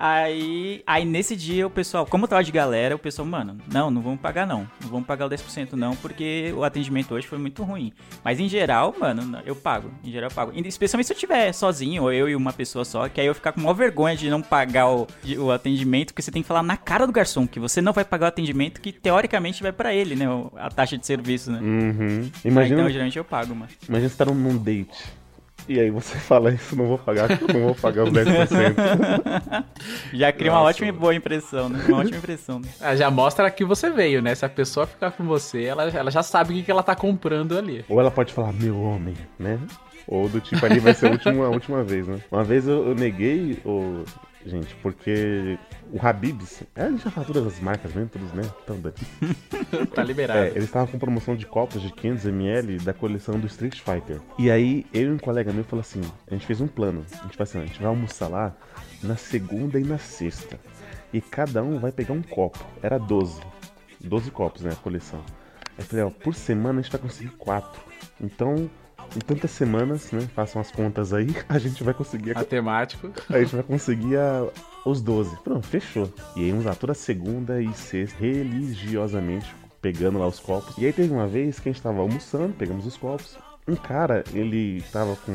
[0.04, 3.92] Aí, aí nesse dia o pessoal, como eu tava de galera, o pessoal, mano, não,
[3.92, 4.68] não vamos pagar não.
[4.82, 7.94] Não vamos pagar o 10% não, porque o atendimento hoje foi muito ruim.
[8.24, 9.92] Mas em geral, mano, eu pago.
[10.04, 10.52] Em geral eu pago.
[10.66, 13.52] Especialmente se eu estiver sozinho, ou eu e uma pessoa só, que aí eu ficar
[13.52, 16.64] com maior vergonha de não pagar o, de- o atendimento, porque você tem que falar
[16.64, 19.94] na cara do garçom que você não vai pagar o atendimento que teoricamente vai pra
[19.94, 20.26] ele, né?
[20.56, 21.60] A taxa de serviço, né?
[21.62, 22.22] Uhum.
[22.44, 23.70] Aí, Imagina, então geralmente eu pago, mano.
[23.88, 25.20] imagina você tá num date.
[25.67, 29.65] E aí você fala isso, não vou pagar, não vou pagar os 10%.
[30.13, 31.84] Já cria uma Nossa, ótima e boa impressão, né?
[31.88, 32.67] Uma ótima impressão, né?
[32.82, 34.34] Ah, já mostra que você veio, né?
[34.34, 36.95] Se a pessoa ficar com você, ela, ela já sabe o que, que ela tá
[36.95, 37.86] comprando ali.
[37.88, 39.60] Ou ela pode falar, meu homem, né?
[40.08, 42.19] Ou do tipo ali vai ser a última, a última vez, né?
[42.32, 44.04] Uma vez eu, eu neguei, o
[44.45, 45.58] gente, porque
[45.91, 48.43] o Habibs, é, a gente já fala todas as marcas mesmo, todos, né?
[48.63, 49.06] Então, daqui.
[49.93, 50.39] Tá liberado.
[50.39, 54.21] É, eles estavam com promoção de copos de 500ml da coleção do Street Fighter.
[54.39, 57.06] E aí, eu e um colega meu falou assim: a gente fez um plano.
[57.19, 58.56] A gente vai assim, a gente vai almoçar lá
[59.04, 60.60] na segunda e na sexta.
[61.13, 62.63] E cada um vai pegar um copo.
[62.82, 63.41] Era 12.
[63.99, 64.71] 12 copos, né?
[64.71, 65.21] A coleção.
[65.77, 67.82] Aí eu falei, ó, por semana a gente vai conseguir quatro.
[68.19, 68.69] Então,
[69.15, 70.21] em tantas semanas, né?
[70.36, 73.12] Façam as contas aí, a gente vai conseguir a Matemático.
[73.30, 74.47] a gente vai conseguir a-
[74.86, 75.36] os 12.
[75.43, 76.12] Pronto, fechou.
[76.36, 80.78] E aí íamos lá toda segunda e sexta, religiosamente, pegando lá os copos.
[80.78, 83.38] E aí teve uma vez que a gente tava almoçando, pegamos os copos.
[83.67, 85.32] Um cara, ele tava com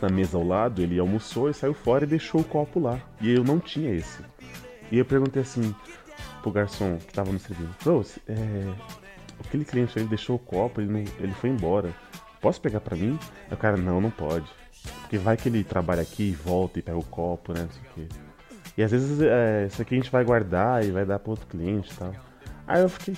[0.00, 3.00] na mesa ao lado, ele almoçou e saiu fora e deixou o copo lá.
[3.20, 4.18] E eu não tinha esse.
[4.90, 5.74] E eu perguntei assim
[6.42, 8.34] pro garçom que tava me servindo: Bro, se- é,
[9.44, 11.90] aquele cliente ele deixou o copo, ele, não, ele foi embora.
[12.42, 13.18] Posso pegar pra mim?
[13.48, 14.44] Aí o cara, não, não pode.
[15.02, 17.60] Porque vai que ele trabalha aqui e volta e pega o copo, né?
[17.62, 18.14] Não sei o quê.
[18.76, 21.46] E às vezes é, isso aqui a gente vai guardar e vai dar pro outro
[21.46, 22.12] cliente e tal.
[22.66, 23.14] Aí eu fiquei,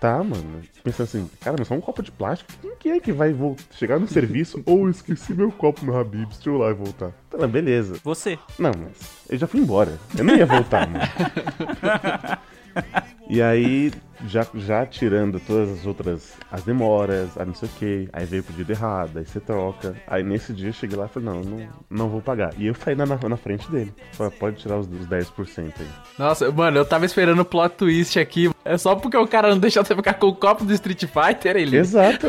[0.00, 0.60] tá, mano.
[0.84, 2.50] Pensando assim, cara, mas só um copo de plástico.
[2.60, 4.62] Quem que é que vai vol- chegar no serviço?
[4.66, 7.12] Ou eu esqueci meu copo no Habib's, deixa eu ir lá e voltar.
[7.30, 7.98] Tá, beleza.
[8.04, 8.38] Você.
[8.58, 8.98] Não, mas
[9.30, 9.96] eu já fui embora.
[10.16, 11.04] Eu não ia voltar, mano.
[13.28, 13.92] E aí,
[14.26, 18.42] já, já tirando todas as outras, as demoras, a não sei o que, aí veio
[18.42, 19.94] o pedido errado, aí você troca.
[20.06, 22.52] Aí nesse dia eu cheguei lá e falei, não, não, não vou pagar.
[22.58, 23.92] E eu saí na, na frente dele.
[24.12, 25.86] Falei, pode tirar os, os 10% aí.
[26.18, 28.50] Nossa, mano, eu tava esperando o plot twist aqui.
[28.64, 31.56] É só porque o cara não deixou você ficar com o copo do Street Fighter,
[31.56, 31.76] ele.
[31.76, 32.26] Exato,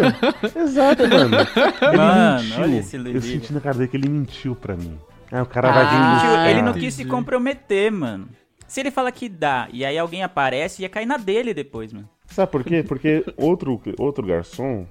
[0.57, 1.37] exato, mano.
[1.81, 2.61] Ele Mano, mentiu.
[2.63, 4.97] olha esse eu senti na cara dele que ele mentiu pra mim.
[5.31, 8.27] Ah, o cara Ah, vai vir Ele, não quis se comprometer, mano.
[8.69, 12.07] Se ele fala que dá e aí alguém aparece, ia cair na dele depois, mano.
[12.27, 12.83] Sabe por quê?
[12.87, 14.85] Porque outro, outro garçom,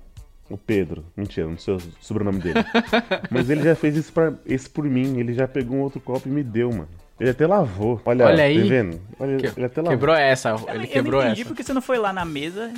[0.51, 1.05] O Pedro.
[1.17, 2.59] Mentira, não sei o sobrenome dele.
[3.31, 5.19] Mas ele já fez isso, pra, isso por mim.
[5.19, 6.89] Ele já pegou um outro copo e me deu, mano.
[7.21, 8.01] Ele até lavou.
[8.05, 8.63] Olha, Olha aí.
[8.63, 9.01] Tá vendo?
[9.21, 9.91] Olha, Que- ele até lavou.
[9.99, 11.49] Quebrou essa, Eu, ele eu quebrou não entendi essa.
[11.51, 12.73] porque você não foi lá na mesa,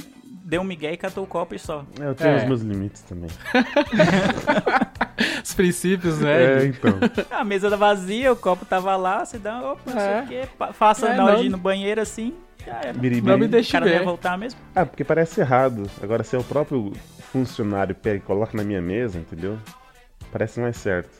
[0.44, 1.84] deu um migué e catou o copo e só.
[2.00, 2.36] É, eu tenho É.
[2.38, 3.30] os meus limites também.
[5.42, 6.62] Os princípios, né?
[6.62, 6.98] É, então.
[7.30, 10.22] A mesa era vazia, o copo tava lá, você dá, opa, não sei É.
[10.22, 12.34] o quê, faça É, ir no banheiro assim,
[12.64, 12.92] já era.
[12.92, 14.04] Não me O deixe cara não ia ver.
[14.04, 14.58] voltar mesmo.
[14.74, 15.88] Ah, porque parece errado.
[16.02, 16.92] Agora, se é o próprio
[17.32, 19.58] funcionário pega e coloca na minha mesa, entendeu?
[20.32, 21.10] Parece mais certo.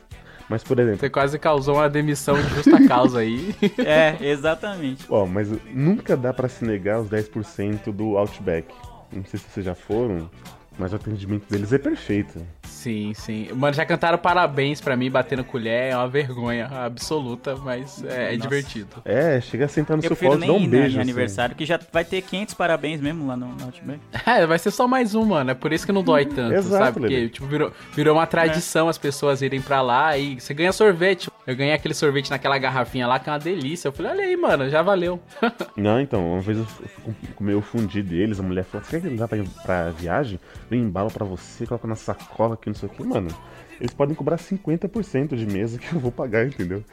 [0.49, 3.55] Mas, por exemplo, Você quase causou uma demissão de justa causa aí.
[3.79, 5.05] É, exatamente.
[5.09, 8.67] ó, mas nunca dá pra se negar os 10% do Outback.
[9.13, 10.29] Não sei se vocês já foram,
[10.77, 12.45] mas o atendimento deles é perfeito.
[12.63, 13.47] Sim, sim.
[13.53, 18.37] Mano, já cantaram parabéns pra mim batendo colher, é uma vergonha absoluta, mas é, é
[18.37, 18.87] divertido.
[19.05, 20.87] É, chega a sentar no Eu seu colo e dá um ir beijo.
[20.87, 20.99] assim.
[20.99, 23.99] aniversário, que já vai ter 500 parabéns mesmo lá no, no Outback.
[24.25, 25.51] É, vai ser só mais um, mano.
[25.51, 26.99] É por isso que não dói tanto, Exato, sabe?
[27.01, 31.29] Porque, tipo, virou, virou uma tradição as pessoas irem pra lá e você ganha sorvete.
[31.45, 33.87] Eu ganhei aquele sorvete naquela garrafinha lá, que é uma delícia.
[33.89, 35.19] Eu falei, olha aí, mano, já valeu.
[35.75, 39.01] Não, então, uma vez eu fui comer o fundi deles, a mulher falou, você quer
[39.01, 40.39] que levar pra, pra viagem?
[40.71, 43.27] Eu embalo pra você, coloca na sacola aqui, não sei o que, mano.
[43.81, 46.83] Eles podem cobrar 50% de mesa que eu vou pagar, entendeu?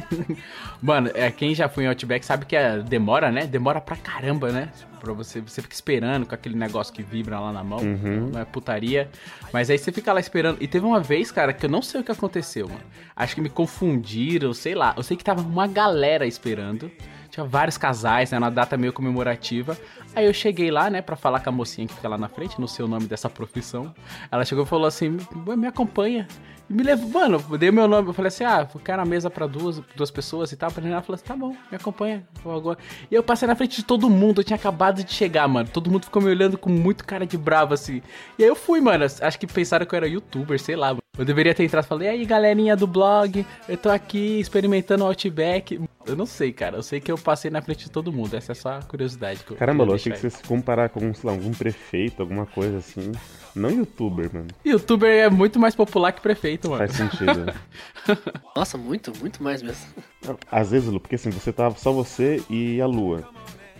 [0.80, 3.46] Mano, é, quem já foi em Outback sabe que é, demora, né?
[3.46, 4.70] Demora pra caramba, né?
[5.00, 7.78] Pra você, você fica esperando com aquele negócio que vibra lá na mão.
[7.80, 8.30] Uhum.
[8.32, 9.10] Não é putaria.
[9.52, 10.56] Mas aí você fica lá esperando.
[10.62, 12.80] E teve uma vez, cara, que eu não sei o que aconteceu, mano.
[13.14, 14.94] Acho que me confundiram, sei lá.
[14.96, 16.90] Eu sei que tava uma galera esperando.
[17.34, 18.38] Tinha vários casais, né?
[18.38, 19.76] Uma data meio comemorativa.
[20.14, 22.60] Aí eu cheguei lá, né, pra falar com a mocinha que fica lá na frente,
[22.60, 23.92] não sei o nome dessa profissão.
[24.30, 26.28] Ela chegou e falou assim: "Ué, me acompanha.
[26.70, 29.28] E me levou, mano, dei meu nome, eu falei assim: ah, eu quero a mesa
[29.28, 30.70] pra duas, duas pessoas e tal.
[30.76, 32.24] Ela falou assim: tá bom, me acompanha.
[32.44, 32.78] vou agora.
[33.10, 35.68] E eu passei na frente de todo mundo, eu tinha acabado de chegar, mano.
[35.68, 38.00] Todo mundo ficou me olhando com muito cara de bravo, assim.
[38.38, 39.04] E aí eu fui, mano.
[39.04, 40.96] Acho que pensaram que eu era youtuber, sei lá.
[41.16, 45.04] Eu deveria ter entrado e falei, e aí, galerinha do blog, eu tô aqui experimentando
[45.04, 45.80] o Outback.
[46.04, 46.76] Eu não sei, cara.
[46.76, 48.34] Eu sei que eu passei na frente de todo mundo.
[48.36, 51.14] Essa é só a curiosidade que eu Caramba, Lu, achei que você se comparar com,
[51.14, 53.12] sei lá, algum prefeito, alguma coisa assim.
[53.54, 54.48] Não youtuber, mano.
[54.66, 56.78] Youtuber é muito mais popular que prefeito, mano.
[56.86, 57.52] Faz sentido.
[58.56, 59.86] Nossa, muito, muito mais mesmo.
[60.50, 63.22] Às vezes, Lu, porque assim, você tá só você e a Lua.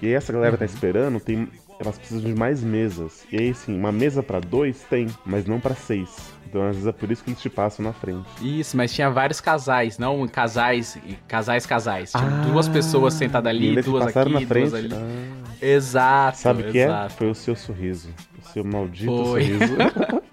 [0.01, 0.59] E aí essa galera Uhum.
[0.59, 1.49] tá esperando, tem.
[1.81, 3.25] Elas precisam de mais mesas.
[3.33, 6.33] E aí, assim, uma mesa pra dois tem, mas não pra seis.
[6.55, 8.25] Então, às vezes é por isso que eles te passam na frente.
[8.41, 10.97] Isso, mas tinha vários casais, não casais
[11.27, 12.13] casais, casais.
[12.13, 14.71] Tinha Ah, duas pessoas sentadas ali, duas passaram aqui, na frente.
[14.71, 14.91] duas ali.
[14.95, 16.39] Ah, Exato.
[16.39, 17.09] sabe o que é?
[17.09, 18.09] Foi o seu sorriso.
[18.41, 19.43] O seu maldito Foi.
[19.59, 19.75] sorriso.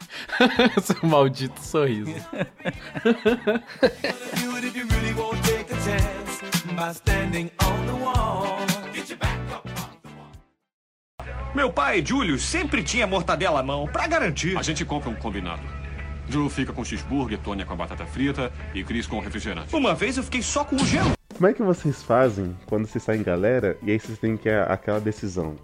[0.84, 2.14] Seu maldito sorriso.
[11.54, 14.58] Meu pai, Júlio, sempre tinha mortadela à mão, pra garantir.
[14.58, 15.62] A gente compra um combinado.
[16.32, 19.76] Drew fica com cheeseburger, Tônia com a batata frita e Chris com o refrigerante.
[19.76, 21.12] Uma vez eu fiquei só com o gelo.
[21.36, 24.50] Como é que vocês fazem quando vocês saem em galera e aí vocês têm que
[24.50, 25.56] aquela decisão?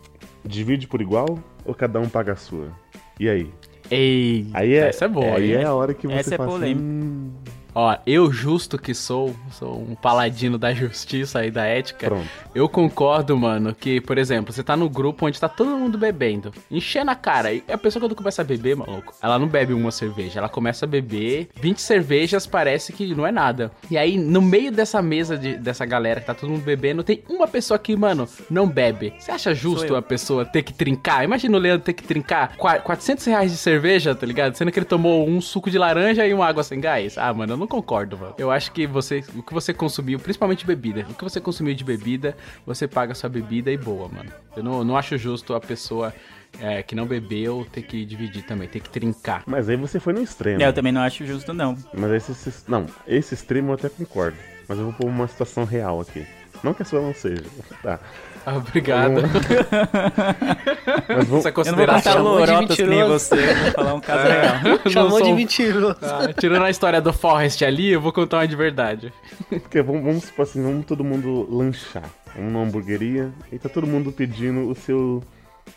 [0.43, 2.71] Divide por igual ou cada um paga a sua?
[3.19, 3.49] E aí?
[3.89, 5.37] Ei, Aí é, essa é boa.
[5.37, 5.61] Aí hein?
[5.61, 6.83] é a hora que você Essa é fala assim, polêmica.
[6.83, 7.31] "Hum,
[7.79, 12.07] Ó, eu justo que sou, sou um paladino da justiça e da ética.
[12.07, 12.27] Pronto.
[12.55, 16.51] Eu concordo, mano, que, por exemplo, você tá no grupo onde tá todo mundo bebendo,
[16.71, 19.91] enchendo a cara, e a pessoa quando começa a beber, maluco, ela não bebe uma
[19.91, 23.71] cerveja, ela começa a beber 20 cervejas, parece que não é nada.
[23.91, 27.21] E aí, no meio dessa mesa, de- dessa galera que tá todo mundo bebendo, tem
[27.29, 29.13] uma pessoa que, mano, não bebe.
[29.19, 31.23] Você acha justo a pessoa ter que trincar?
[31.23, 34.55] Imagina o Leandro ter que trincar qua- 400 reais de cerveja, tá ligado?
[34.55, 37.19] Sendo que ele tomou um suco de laranja e uma água sem gás.
[37.19, 38.33] Ah, mano, eu não concordo, mano.
[38.37, 41.83] Eu acho que você, o que você consumiu, principalmente bebida, o que você consumiu de
[41.83, 44.31] bebida, você paga a sua bebida e boa, mano.
[44.55, 46.13] Eu não, não acho justo a pessoa
[46.59, 49.43] é, que não bebeu ter que dividir também, ter que trincar.
[49.45, 50.61] Mas aí você foi no extremo.
[50.61, 51.77] É, eu também não acho justo, não.
[51.93, 54.37] Mas esse, esse- não, esse extremo eu até concordo.
[54.67, 56.25] Mas eu vou pôr uma situação real aqui.
[56.63, 57.43] Não que a sua não seja.
[57.81, 57.99] Tá.
[58.45, 59.23] Ah, obrigado.
[61.09, 62.65] Mas vamos, Essa Eu não vou contar consideração.
[62.65, 64.55] De nem você, vou falar um caso real.
[64.85, 65.97] Eu Chamou de mentiroso.
[66.01, 69.13] Ah, tirando a história do Forrest ali, eu vou contar uma de verdade.
[69.49, 72.09] porque vamos, vamos supor assim, vamos todo mundo lanchar.
[72.35, 75.21] Vamos numa hamburgueria e tá todo mundo pedindo o seu.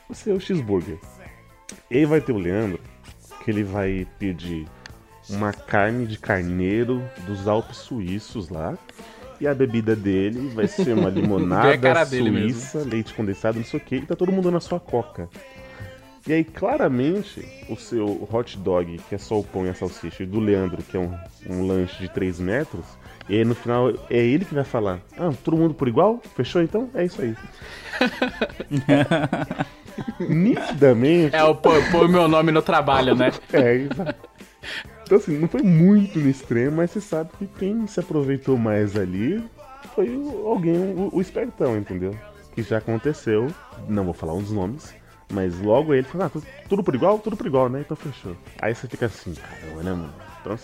[0.08, 0.98] o seu cheeseburger.
[1.90, 2.78] E aí vai ter o Leandro,
[3.44, 4.68] que ele vai pedir
[5.28, 8.78] uma carne de carneiro dos Alpes Suíços lá.
[9.40, 11.76] E a bebida dele vai ser uma limonada
[12.10, 12.60] mesmo.
[12.60, 15.28] suíça, leite condensado, não sei o que, e tá todo mundo na sua coca.
[16.26, 20.22] E aí, claramente, o seu hot dog, que é só o pão e a salsicha,
[20.22, 21.12] e do Leandro, que é um,
[21.48, 22.84] um lanche de 3 metros,
[23.28, 26.20] e aí no final é ele que vai falar: Ah, todo mundo por igual?
[26.34, 26.90] Fechou então?
[26.94, 27.34] É isso aí.
[30.28, 31.34] nitidamente.
[31.34, 33.30] É o pôr pôr meu nome no trabalho, né?
[33.52, 34.30] É, exato.
[35.10, 38.96] Então, assim, não foi muito no extremo, mas você sabe que quem se aproveitou mais
[38.96, 39.42] ali
[39.92, 40.06] foi
[40.46, 42.14] alguém, o, o espertão, entendeu?
[42.54, 43.48] Que já aconteceu,
[43.88, 44.94] não vou falar uns nomes,
[45.32, 47.80] mas logo ele falou, ah, tu- tudo por igual, tudo por igual, né?
[47.80, 48.36] Então fechou.
[48.62, 50.14] Aí você fica assim, caramba, né, mano?
[50.42, 50.56] Então,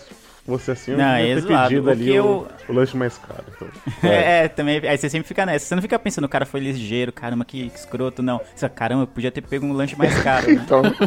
[0.45, 1.67] fosse assim, eu Não, é ter zoado.
[1.67, 3.43] pedido ali que o, eu- o lanche mais caro.
[3.53, 3.67] Então,
[4.09, 4.77] É, é, também.
[4.87, 5.65] Aí você sempre fica nessa.
[5.65, 8.37] Você não fica pensando, o cara foi ligeiro, caramba, que escroto, não.
[8.55, 10.53] Você fala, caramba, eu podia ter pego um lanche mais caro, né?
[10.63, 10.83] então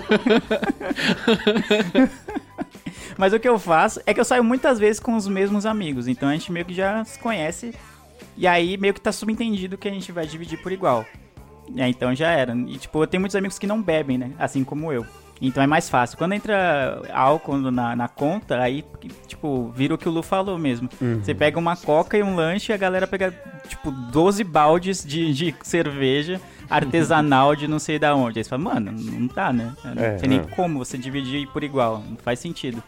[3.16, 6.08] Mas o que eu faço é que eu saio muitas vezes com os mesmos amigos.
[6.08, 7.74] Então a gente meio que já se conhece.
[8.36, 11.04] E aí meio que tá subentendido que a gente vai dividir por igual.
[11.76, 12.54] É, então já era.
[12.54, 14.32] E tipo, eu tenho muitos amigos que não bebem, né?
[14.38, 15.06] Assim como eu.
[15.40, 16.18] Então é mais fácil.
[16.18, 18.84] Quando entra álcool na, na conta, aí,
[19.26, 20.88] tipo, vira o que o Lu falou mesmo.
[21.22, 23.32] Você pega uma coca e um lanche e a galera pega,
[23.66, 26.38] tipo, 12 baldes de, de cerveja
[26.70, 28.38] artesanal de não sei da onde.
[28.38, 29.74] Aí você fala, mano, não tá, né?
[29.84, 30.42] Não É, tem nem é.
[30.42, 32.02] como você dividir por igual.
[32.08, 32.82] Não faz sentido.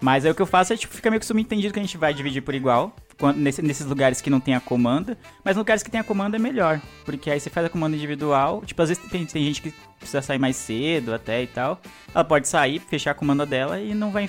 [0.00, 1.96] Mas aí o que eu faço é, tipo, fica meio que subentendido que a gente
[1.98, 2.94] vai dividir por igual.
[3.18, 5.18] quando- nesse- nesses lugares que não tem a comanda.
[5.44, 6.80] Mas lugares que tem a comanda é melhor.
[7.04, 8.62] Porque aí você faz a comanda individual.
[8.64, 9.74] Tipo, às vezes tem, tem gente que
[10.08, 11.78] precisa sair mais cedo até e tal.
[12.14, 14.28] Ela pode sair, fechar a comanda dela e não vai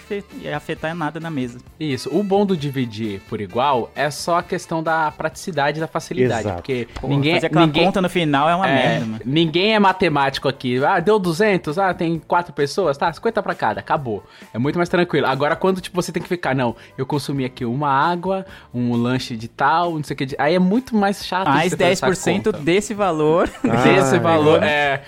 [0.56, 1.60] afetar nada na mesa.
[1.80, 2.10] Isso.
[2.14, 6.42] O bom do dividir por igual é só a questão da praticidade e da facilidade.
[6.42, 6.56] Exato.
[6.58, 9.22] Porque Pô, ninguém, fazer aquela ninguém, conta no final é uma é, merda, mano.
[9.26, 10.84] ninguém é matemático aqui.
[10.84, 14.24] Ah, deu 200, ah, tem quatro pessoas, tá, 50 pra cada, acabou.
[14.54, 15.26] É muito mais tranquilo.
[15.28, 19.38] Agora, quando tipo, você tem que ficar, não, eu consumi aqui uma água, um lanche
[19.38, 21.92] de tal, não sei o que, de- aí é muito mais chato Mais você fazer
[21.92, 22.52] essa 10% conta.
[22.60, 23.50] desse valor.
[23.64, 25.02] desse Ah, valor, é.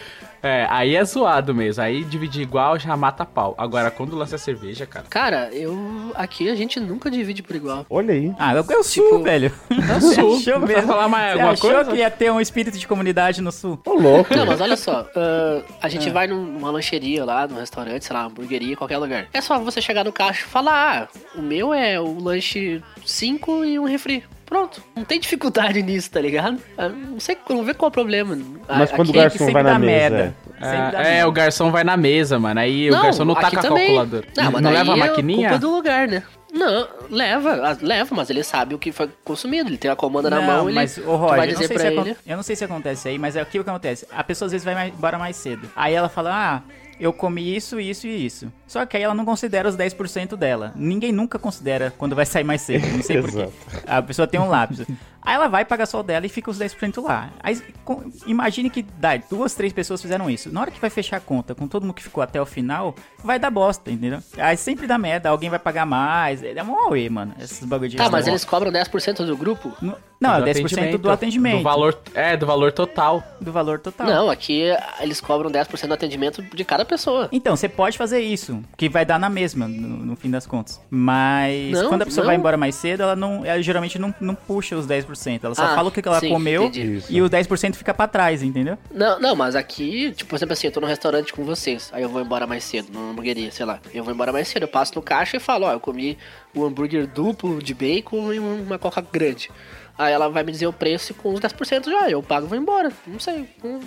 [0.44, 0.52] É...
[0.52, 1.82] É, aí é zoado mesmo.
[1.84, 3.56] Aí dividir igual já mata pau.
[3.58, 5.06] Agora, quando lança cerveja, cara.
[5.10, 6.12] Cara, eu.
[6.14, 7.86] Aqui a gente nunca divide por igual.
[7.90, 8.34] olha aí.
[8.38, 9.52] Ah, eu, eu sul, Tipo, velho.
[9.70, 10.36] Eu sul.
[10.38, 10.88] achou Vai mesmo?
[10.88, 11.92] falar mais alguma achou coisa?
[11.92, 13.80] que ia ter um espírito de comunidade no sul?
[13.86, 14.36] Ô, louco.
[14.36, 18.14] Não, mas olha só, ah, a gente vai num- numa lancheria lá, num restaurante, sei
[18.16, 19.28] lá, uma hamburgueria, qualquer lugar.
[19.34, 23.64] É só você chegar no caixa e falar, ah, o meu é o lanche 5
[23.66, 24.24] e um refri.
[24.52, 26.58] Pronto, não tem dificuldade nisso, tá ligado?
[26.78, 28.38] Ah, Não sei, não vê qual é o problema.
[28.68, 30.36] Mas A- quando o garçom sempre vai na dá mesa.
[30.60, 31.28] É, é, merda.
[31.30, 32.60] o garçom vai na mesa, mano.
[32.60, 33.86] Aí o garçom não tá aqui com a também.
[33.88, 34.28] calculadora.
[34.36, 35.50] Não, mas não leva a é maquininha?
[35.52, 36.22] culpa do lugar, né?
[36.54, 39.70] Não, leva, ah, leva, mas ele sabe o que foi consumido.
[39.70, 41.78] Ele tem a comanda na Não, mão, ele mas, ô, vai eu, não dizer sei
[41.78, 42.18] pra se acon- ele.
[42.28, 44.06] eu não sei se acontece aí, mas é aquilo que acontece.
[44.12, 45.72] A pessoa às vezes vai mais- embora mais cedo.
[45.74, 46.62] Aí ela fala, ah,
[47.02, 48.54] eu comi isso, isso e isso.
[48.68, 50.72] Só que aí ela não considera os 10% dela.
[50.76, 52.88] Ninguém nunca considera quando vai sair mais cedo.
[52.88, 53.50] Não sei porquê.
[53.88, 54.86] A pessoa tem um lápis.
[55.22, 57.30] Aí ela vai pagar só o dela e fica os 10% lá.
[57.42, 60.52] Aí com- imagine que dá, duas, três pessoas fizeram isso.
[60.52, 62.96] Na hora que vai fechar a conta com todo mundo que ficou até o final,
[63.24, 64.20] vai dar bosta, entendeu?
[64.38, 66.42] Aí sempre dá merda, alguém vai pagar mais.
[66.44, 67.34] É um auê, mano.
[67.40, 69.72] Esses bagulho de Tá, mas eles cobram 10% do grupo?
[69.82, 71.58] No- Não, é Do 10% do atendimento.
[71.58, 73.24] Do valor, é, do valor total.
[73.42, 74.06] do valor total.
[74.08, 74.64] Não, aqui
[75.00, 77.28] eles cobram 10% do atendimento de cada pessoa.
[77.32, 80.80] Então, você pode fazer isso, que vai dar na mesma, no, no fim das contas.
[80.92, 82.28] Mas Não, quando a pessoa não.
[82.30, 85.11] vai embora mais cedo, ela não, ela geralmente não, não puxa os 10%.
[85.46, 87.04] Ela só Ah, fala o que ela sim, comeu entendi.
[87.10, 88.78] E o 10% fica pra trás, entendeu?
[88.92, 92.04] Não, não, mas aqui, tipo, por exemplo assim, eu tô no restaurante com vocês, aí
[92.04, 93.80] eu vou embora mais cedo, numa hamburgueria, sei lá.
[93.94, 96.18] Eu vou embora mais cedo, eu passo no caixa e falo, ó, eu comi
[96.56, 99.50] um hambúrguer duplo de bacon e uma coca grande.
[99.98, 102.50] Aí ela vai me dizer o preço e com os 10% já, eu pago e
[102.50, 102.92] vou embora.
[103.06, 103.80] Não sei, não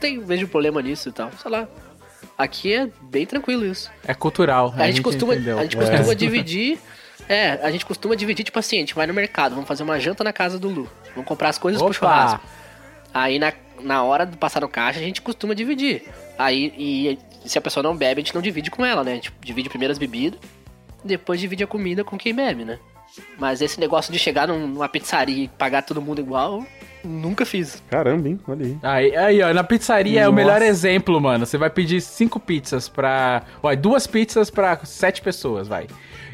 [0.00, 1.68] tem, vejo problema nisso e tal, sei lá.
[2.36, 3.90] Aqui é bem tranquilo isso.
[4.06, 4.72] É cultural.
[4.76, 5.58] A, gente, costuma, entendeu.
[5.58, 5.80] a gente É.
[5.80, 6.78] costuma dividir.
[7.28, 9.98] É, a gente costuma dividir, tipo assim, a gente vai no mercado, vamos fazer uma
[10.00, 10.88] janta na casa do Lu.
[11.14, 11.94] Vamos comprar as coisas pro Opa!
[11.98, 12.40] churrasco.
[13.12, 13.52] Aí na,
[13.82, 16.04] na hora de passar no caixa, a gente costuma dividir.
[16.38, 17.18] Aí, e
[17.48, 19.12] se a pessoa não bebe, a gente não divide com ela, né?
[19.12, 20.38] A gente divide primeiro as bebidas,
[21.04, 22.78] depois divide a comida com quem bebe, né?
[23.38, 26.64] Mas esse negócio de chegar num- numa pizzaria e pagar todo mundo igual,
[27.02, 27.82] nunca fiz.
[27.90, 28.38] Caramba, hein?
[28.46, 28.78] Olha aí.
[28.82, 30.36] Aí, aí, ó, na pizzaria é o Nossa.
[30.36, 31.44] melhor exemplo, mano.
[31.46, 33.42] Você vai pedir cinco pizzas pra.
[33.62, 35.86] Ó, duas pizzas pra sete pessoas, vai.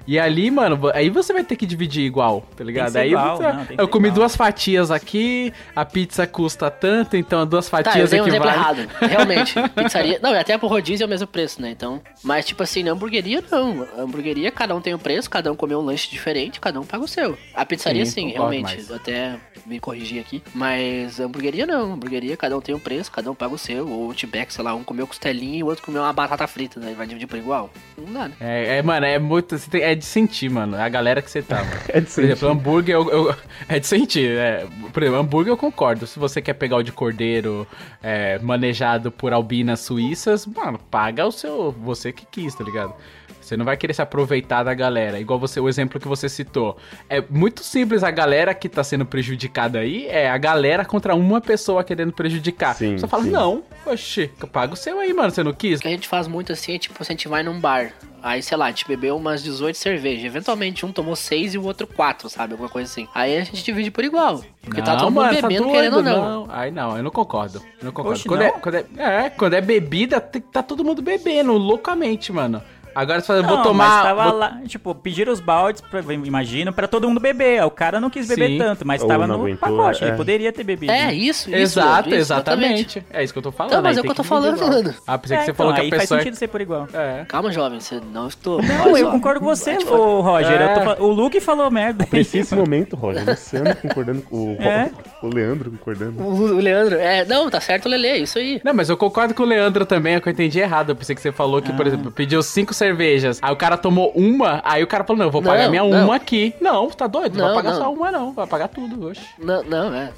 [0.07, 2.91] E ali, mano, aí você vai ter que dividir igual, tá ligado?
[2.93, 4.21] ser aí igual, você- não, tem que eu ser comi igual.
[4.21, 8.49] duas fatias aqui, a pizza custa tanto, então duas Tá, eu fatias dei um exemplo
[8.49, 8.89] errado.
[9.01, 10.19] Realmente, pizzaria.
[10.23, 11.71] Não, até pro rodízio é o mesmo preço, né?
[11.71, 12.03] Então.
[12.23, 13.87] Mas, tipo assim, na hamburgueria não.
[13.97, 16.85] A hamburgueria, cada um tem um preço, cada um comeu um lanche diferente, cada um
[16.85, 17.37] paga o seu.
[17.55, 18.63] A pizzaria, Sim, sim, realmente.
[18.63, 18.91] mais.
[18.93, 19.37] Até
[19.67, 20.43] me corrigir aqui.
[20.55, 21.93] Mas a hamburgueria não.
[21.93, 23.89] A hamburgueria, cada um tem um preço, cada um paga o seu.
[23.89, 26.79] Ou o Outback, sei lá, um comeu costelinha e o outro comeu uma batata frita,
[26.79, 26.95] né?
[26.97, 27.71] Vai dividir por igual.
[27.97, 28.35] Não dá, né?
[28.41, 29.57] É, é, mano, é muito.
[29.59, 30.77] você tem- é de sentir, mano.
[30.77, 31.71] A galera que você tá, mano.
[31.89, 32.47] É de Por exemplo, sentir.
[32.47, 33.35] hambúrguer eu, eu-
[33.69, 34.31] é de sentir.
[34.37, 36.07] É, por exemplo, hambúrguer eu concordo.
[36.07, 37.67] Se você quer pegar o de cordeiro
[38.03, 41.73] é, manejado por albinas suíças, mano, paga o seu.
[41.73, 42.93] Você que quis, tá ligado?
[43.41, 45.21] Você não vai querer se aproveitar da galera.
[45.21, 46.79] Igual você, o exemplo que você citou.
[47.11, 50.07] É muito simples a galera que tá sendo prejudicada aí.
[50.09, 52.75] É a galera contra uma pessoa querendo prejudicar.
[52.75, 53.31] Sim, Você fala, sim.
[53.31, 55.79] não, oxi, paga o seu aí, mano, você não quis?
[55.79, 57.93] O que a gente faz muito assim é tipo, se a gente vai num bar,
[58.25, 60.25] aí sei lá, a gente bebeu umas 18 cervejas.
[60.25, 62.55] Eventualmente um tomou 6 e o outro 4, sabe?
[62.55, 63.07] Alguma coisa assim.
[63.15, 64.43] Aí a gente divide por igual.
[64.63, 66.47] Porque tá todo mundo mano, tá bebendo, doido, querendo ou não.
[66.49, 67.63] Ai, não, eu não concordo.
[67.81, 68.19] Eu não concordo.
[68.19, 68.47] Oxe, quando, não?
[68.47, 72.63] É, quando é, é, quando é bebida, tá todo mundo bebendo, loucamente, mano.
[72.95, 74.03] Agora você fala, Não, vou mas tomar.
[74.03, 77.63] tava vou- lá, tipo, pediram os baldes, pra, imagino, pra todo mundo beber.
[77.65, 78.59] O cara não quis beber Sim.
[78.59, 80.09] tanto, mas Ou tava não no aguentou, pacote, é.
[80.09, 80.93] ele poderia ter bebido.
[80.93, 81.57] É, isso, isso.
[81.79, 83.05] Exato, isso, exatamente.
[83.11, 83.73] É isso que eu tô falando.
[83.73, 84.71] Então, mas é o que eu tô falando, igual.
[84.71, 84.95] mano.
[85.07, 86.21] Ah, pensei É, que você então, falou que aí a faz pessoa.
[86.21, 86.89] sentido ser por igual.
[86.93, 87.25] É.
[87.29, 88.63] Calma, jovem, você não estou.
[88.63, 90.61] Não, eu concordo com você, te ô Roger.
[90.61, 90.85] eu tô É.
[90.85, 92.07] fal- o Luke falou merda.
[92.13, 94.91] Nesse momento, Roger, você anda concordando com o, É?
[95.23, 96.23] o Leandro concordando.
[96.23, 98.61] O o Leandro, é, não, tá certo o Lele, é isso aí.
[98.65, 100.91] Não, mas eu concordo com o Leandro também, é que eu entendi errado.
[100.91, 101.75] Eu pensei que você falou que, Ah.
[101.75, 105.27] por exemplo, pediu cinco cervejas, aí o cara tomou uma, aí o cara falou, não,
[105.27, 106.05] eu vou Não, pagar minha não.
[106.05, 106.55] uma aqui.
[106.61, 107.37] Não, tá doido?
[107.37, 107.79] Não vai Não, pagar não.
[107.83, 108.33] só uma, não.
[108.33, 109.23] Vai pagar tudo, oxe.
[109.39, 110.13] Não, não, é.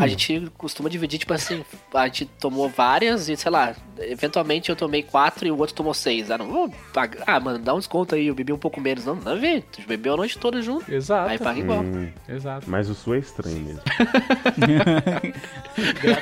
[0.00, 1.62] A gente costuma dividir, tipo assim,
[1.94, 5.92] a gente tomou várias e, sei lá, eventualmente eu tomei quatro e o outro tomou
[5.94, 6.30] seis.
[6.30, 7.22] Ah, não vou pagar.
[7.26, 9.04] Ah, mano, dá um desconto aí, eu bebi um pouco menos.
[9.04, 9.62] Não, a ver.
[9.70, 10.90] Tu bebeu a noite toda junto.
[10.90, 11.30] Exato.
[11.30, 11.80] Aí paga igual.
[11.80, 12.64] Hum, Exato.
[12.68, 13.80] mas o sul é estranho mesmo.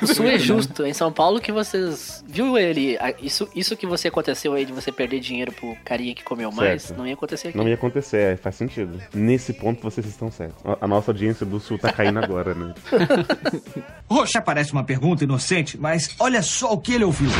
[0.02, 0.84] O sul é justo.
[0.84, 2.22] Em São Paulo que vocês.
[2.26, 2.98] Viu ele?
[3.22, 6.82] Isso, isso que você aconteceu aí de você perder dinheiro pro carinha que comeu mais,
[6.82, 6.98] Certo.
[6.98, 7.56] não ia acontecer aqui.
[7.56, 9.00] Não ia acontecer, é, faz sentido.
[9.14, 10.60] Nesse ponto vocês estão certos.
[10.80, 12.74] A, nossa audiência do sul tá caindo agora, né?
[14.10, 17.30] Roxa parece uma pergunta inocente, mas olha só o que ele ouviu.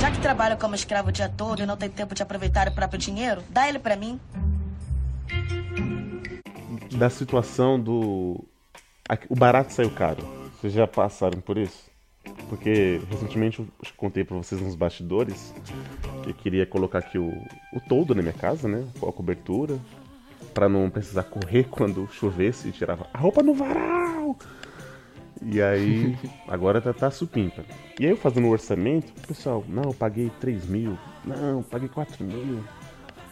[0.00, 2.72] Já que trabalha como escravo o dia todo e não tem tempo de aproveitar o
[2.72, 4.20] próprio dinheiro, dá ele pra mim.
[6.92, 8.44] Da situação do.
[9.28, 10.22] O barato saiu caro.
[10.60, 11.93] Vocês já passaram por isso?
[12.48, 15.54] Porque recentemente eu contei pra vocês nos bastidores
[16.22, 17.28] que eu queria colocar aqui o,
[17.72, 18.86] o toldo na minha casa, né?
[18.98, 19.78] Com a cobertura.
[20.52, 24.36] Pra não precisar correr quando chovesse e tirava a roupa no varal.
[25.42, 26.16] E aí,
[26.48, 27.64] agora tá, tá supimpa.
[27.98, 31.88] E aí eu fazendo o orçamento, pessoal, não, eu paguei 3 mil, não, eu paguei
[31.88, 32.64] 4 mil.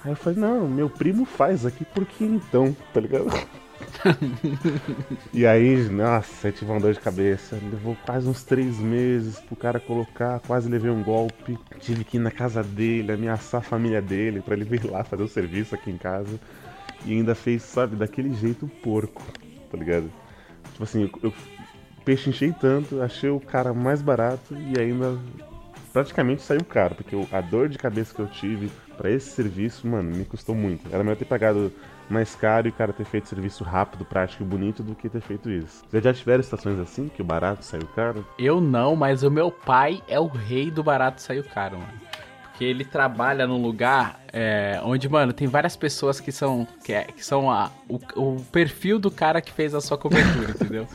[0.04, 3.26] Aí eu falei, não, meu primo faz aqui, por que então, tá ligado?
[5.32, 7.56] e aí, nossa, eu tive uma dor de cabeça.
[7.56, 11.58] Levou quase uns três meses pro cara colocar, quase levei um golpe.
[11.80, 15.22] Tive que ir na casa dele, ameaçar a família dele pra ele vir lá fazer
[15.22, 16.38] o serviço aqui em casa.
[17.04, 19.22] E ainda fez, sabe, daquele jeito porco,
[19.70, 20.10] tá ligado?
[20.72, 21.34] Tipo assim, eu, eu
[22.04, 25.18] pechinchei tanto, achei o cara mais barato e ainda
[25.92, 30.10] praticamente saiu caro, porque a dor de cabeça que eu tive pra esse serviço, mano,
[30.10, 30.88] me custou muito.
[30.92, 31.72] Era melhor ter pagado
[32.12, 35.20] mais caro e o cara ter feito serviço rápido, prático e bonito do que ter
[35.20, 35.82] feito isso.
[35.88, 38.26] Vocês já tiveram situações assim, que o barato saiu caro?
[38.38, 42.11] Eu não, mas o meu pai é o rei do barato saiu caro, mano.
[42.52, 47.04] Porque ele trabalha num lugar é, onde, mano, tem várias pessoas que são, que, é-
[47.04, 50.86] que são a, o, o perfil do cara que fez a sua cobertura, entendeu?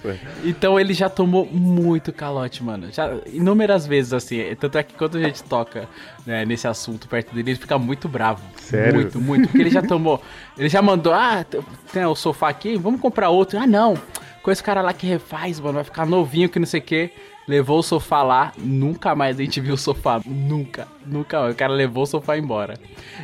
[0.44, 2.90] Então ele já tomou muito calote, mano.
[2.92, 4.38] Já inúmeras vezes, assim.
[4.60, 5.90] Tanto é que quando a gente toca
[6.26, 8.42] né, nesse assunto perto dele, ele fica muito bravo.
[8.58, 8.94] Sério?
[9.02, 9.48] Muito, muito.
[9.48, 10.22] Porque ele já tomou.
[10.58, 11.44] Ele já mandou, ah,
[11.92, 13.58] tem o sofá aqui, vamos comprar outro.
[13.60, 13.96] Ah, não.
[14.44, 17.12] Com esse cara lá que refaz, mano, vai ficar novinho que não sei o quê.
[17.48, 20.20] Levou o sofá lá, nunca mais a gente viu o sofá.
[20.26, 21.54] Nunca, nunca mais.
[21.54, 22.78] O cara levou o sofá embora.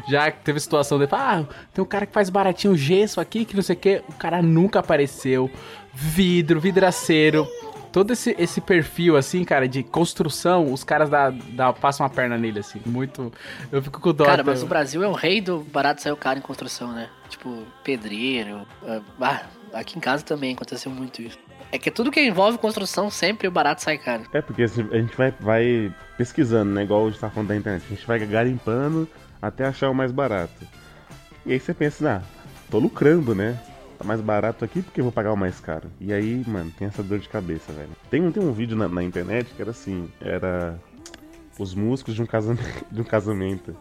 [0.10, 1.44] Já teve situação de, ah,
[1.74, 4.02] tem um cara que faz baratinho gesso aqui, que não sei o quê.
[4.08, 5.52] O cara nunca apareceu.
[5.94, 7.46] Vidro, vidraceiro.
[7.92, 12.38] Todo esse, esse perfil, assim, cara, de construção, os caras dá, dá, passam a perna
[12.38, 12.82] nele, assim.
[12.86, 13.32] Muito.
[13.72, 14.26] Eu fico com dó.
[14.26, 17.08] Cara, mas o Brasil é o rei do barato saiu caro em construção, né?
[17.30, 18.66] Tipo, pedreiro.
[18.88, 19.42] ah, Ah,
[19.80, 21.38] aqui em casa também aconteceu muito isso.
[21.74, 24.26] É que tudo que envolve construção, sempre o barato sai caro.
[24.32, 26.84] É, porque a gente vai, vai pesquisando, né?
[26.84, 27.84] Igual a gente tá falando da internet.
[27.88, 29.10] A gente vai garimpando
[29.42, 30.68] até achar o mais barato.
[31.44, 32.28] E aí você pensa, ah,
[32.70, 33.60] tô lucrando, né?
[33.98, 35.90] Tá mais barato aqui porque eu vou pagar o mais caro.
[36.00, 37.90] E aí, mano, tem essa dor de cabeça, velho.
[38.08, 40.80] Tem, um- tem um vídeo na, na internet que era assim, era
[41.58, 42.86] os músicos de um casamento.
[42.92, 43.76] De um casamento.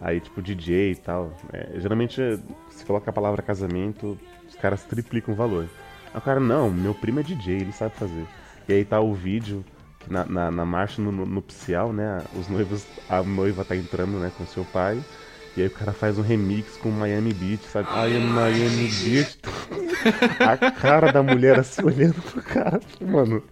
[0.00, 1.36] Aí, tipo, DJ e tal.
[1.52, 2.20] É, geralmente,
[2.70, 4.16] se coloca a palavra casamento,
[4.48, 5.68] os caras triplicam o valor.
[6.12, 8.28] Aí o cara, não, meu primo é DJ, ele sabe fazer.
[8.68, 9.64] E aí tá o vídeo
[9.98, 12.24] que na, na, na marcha no, no- nupcial, né?
[12.32, 15.04] Os noivos, a noiva tá entrando, né, com seu pai.
[15.56, 17.88] E aí o cara faz um remix com Miami Beach, sabe?
[17.90, 19.38] I am Miami Beach.
[20.40, 23.42] A cara da mulher assim olhando pro cara, mano.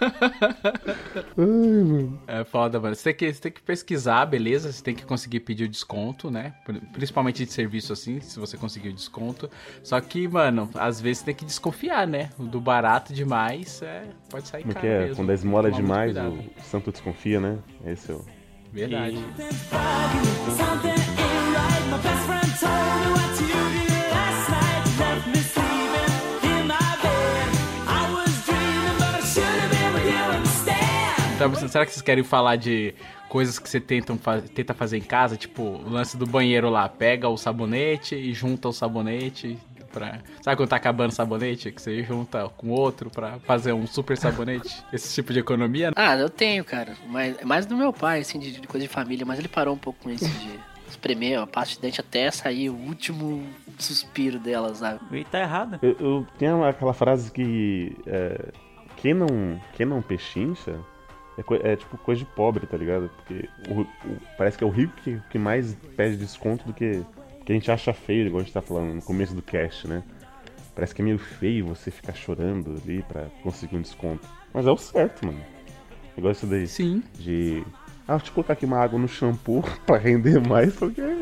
[0.00, 2.20] Ai, mano.
[2.26, 2.94] É foda, mano.
[2.94, 4.70] Você tem, que, você tem que pesquisar, beleza?
[4.70, 6.54] Você tem que conseguir pedir o desconto, né?
[6.64, 9.50] Pri- Principalmente de serviço assim, se você conseguir o desconto.
[9.82, 12.30] Só que, mano, às vezes você tem que desconfiar, né?
[12.38, 14.98] O do barato demais é, pode sair Como é caro que é?
[15.00, 15.16] mesmo.
[15.16, 16.50] Quando a esmola é Tomar muito demais, cuidado.
[16.56, 17.58] o santo desconfia, né?
[17.84, 18.24] Esse é o.
[18.72, 19.16] Verdade.
[19.16, 19.42] Left
[25.26, 27.48] me sleeping in my bed.
[27.86, 32.94] I was dreaming, but I should have been Então, será que vocês querem falar de
[33.28, 35.36] coisas que você tentam fa tenta fazer em casa?
[35.36, 36.88] Tipo, o lance do banheiro lá.
[36.88, 39.58] Pega o sabonete e junta o sabonete
[39.92, 40.20] Pra...
[40.40, 41.70] Sabe quando tá acabando o sabonete?
[41.70, 44.82] Que você junta com outro pra fazer um super sabonete?
[44.92, 45.92] Esse tipo de economia?
[45.94, 46.96] Ah, eu tenho, cara.
[47.06, 49.26] Mas mais do meu pai, assim, de, de coisa de família.
[49.26, 50.58] Mas ele parou um pouco com isso de
[50.92, 53.44] espremer a pasta de dente até sair o último
[53.78, 55.00] suspiro dela, sabe?
[55.18, 55.78] E tá errado.
[55.82, 57.96] Eu, eu tenho aquela frase que.
[58.06, 58.52] É,
[58.96, 59.26] quem não,
[59.74, 60.78] quem não pechincha
[61.36, 63.10] é, é tipo coisa de pobre, tá ligado?
[63.16, 67.02] Porque o- o- parece que é o rico que, que mais pede desconto do que,
[67.44, 70.02] que a gente acha feio, igual a gente tá falando no começo do cast, né?
[70.74, 74.26] Parece que é meio feio você ficar chorando ali pra conseguir um desconto.
[74.54, 75.40] Mas é o certo, mano.
[76.16, 76.66] Igual isso daí.
[76.66, 77.02] Sim.
[77.18, 77.64] De.
[78.12, 81.02] Ah, deixa eu colocar aqui uma água no shampoo pra render mais, porque.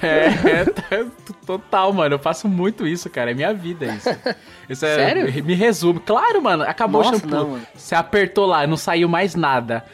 [0.00, 0.26] É,
[0.60, 1.06] é, tá-
[1.44, 2.14] total, mano.
[2.14, 3.32] Eu faço muito isso, cara.
[3.32, 4.08] É minha vida isso.
[4.68, 5.44] Isso é, Sério?
[5.44, 5.98] Me resume.
[5.98, 6.62] Claro, mano.
[6.62, 7.36] Acabou Nossa, o shampoo.
[7.36, 7.66] não, mano.
[7.74, 9.84] Você apertou lá, não saiu mais nada.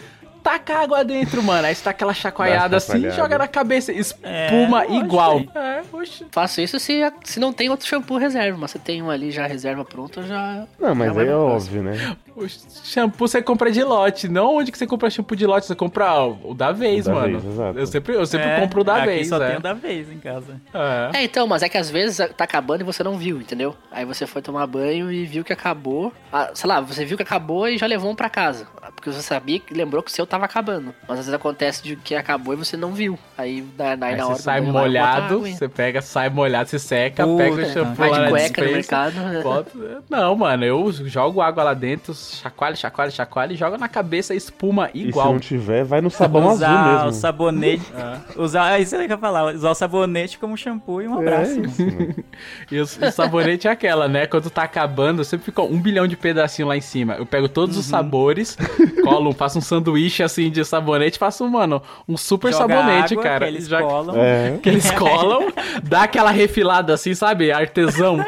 [0.43, 1.67] Taca água dentro, mano.
[1.67, 3.91] Aí você tá aquela chacoalhada Dá assim, joga na cabeça.
[3.93, 5.37] Espuma É, igual.
[5.39, 6.27] oxe, É, oxe.
[6.31, 9.47] Faço isso se, se não tem outro shampoo reserva, mas se tem um ali já
[9.47, 10.67] reserva pronto, eu já.
[10.79, 12.17] Não, mas já aí é óbvio, né?
[12.45, 12.49] O
[12.85, 14.29] shampoo você compra de lote.
[14.29, 15.67] Não onde que você compra shampoo de lote.
[15.67, 17.41] Você compra o da vez, O da mano.
[17.41, 17.79] vez, exato.
[17.79, 19.29] Eu sempre, eu sempre É, compro o da aqui vez.
[19.29, 19.49] só é.
[19.49, 20.61] tem o da vez em casa.
[20.73, 21.19] É.
[21.19, 23.75] É, então, mas é que às vezes tá acabando e você não viu, entendeu?
[23.91, 26.13] Aí você foi tomar banho e viu que acabou.
[26.33, 28.67] Ah, sei lá, você viu que acabou e já levou um pra casa.
[28.95, 30.95] Porque você sabia que lembrou que o seu tava acabando.
[31.03, 33.19] Mas às vezes acontece de que acabou e você não viu.
[33.37, 36.29] Aí, na, na, Aí na você hora do sai lá, molhado, e- você pega, sai
[36.31, 39.15] molhado, você seca, Puta, pega o shampoo Vai lá de cueca no mercado.
[39.43, 39.71] bota-
[40.09, 44.91] Não, mano, eu jogo água lá dentro, chacoalho, chacoalho, chacoalho e joga na cabeça espuma
[44.95, 45.33] E se igual.
[45.33, 47.13] não tiver, vai no sabão usar azul o mesmo.
[47.21, 47.93] sabonete.
[48.37, 49.55] Usar, é isso aí que eu ia falar.
[49.55, 51.53] Usar o sabonete como shampoo e um abraço.
[51.53, 51.83] É isso.
[52.71, 54.27] E o, o sabonete é aquela, né?
[54.27, 57.15] Quando tá acabando, sempre fica um bilhão de pedacinho lá em cima.
[57.15, 57.81] Eu pego todos Uhum.
[57.81, 58.57] os sabores,
[59.03, 63.47] colo, faço um sanduíche assim de sabonete, faço, mano, um super Joga sabonete, água, cara.
[63.47, 64.15] Que eles Já- colam.
[64.17, 64.59] É.
[64.63, 65.49] que eles colam,
[65.83, 67.51] dá aquela refilada assim, sabe?
[67.51, 68.19] Artesão.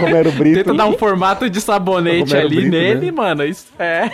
[0.00, 0.58] Romero Brito.
[0.58, 3.12] Tenta dar um formato de sabonete ali Brito, nele, né?
[3.12, 3.44] mano.
[3.78, 4.10] É.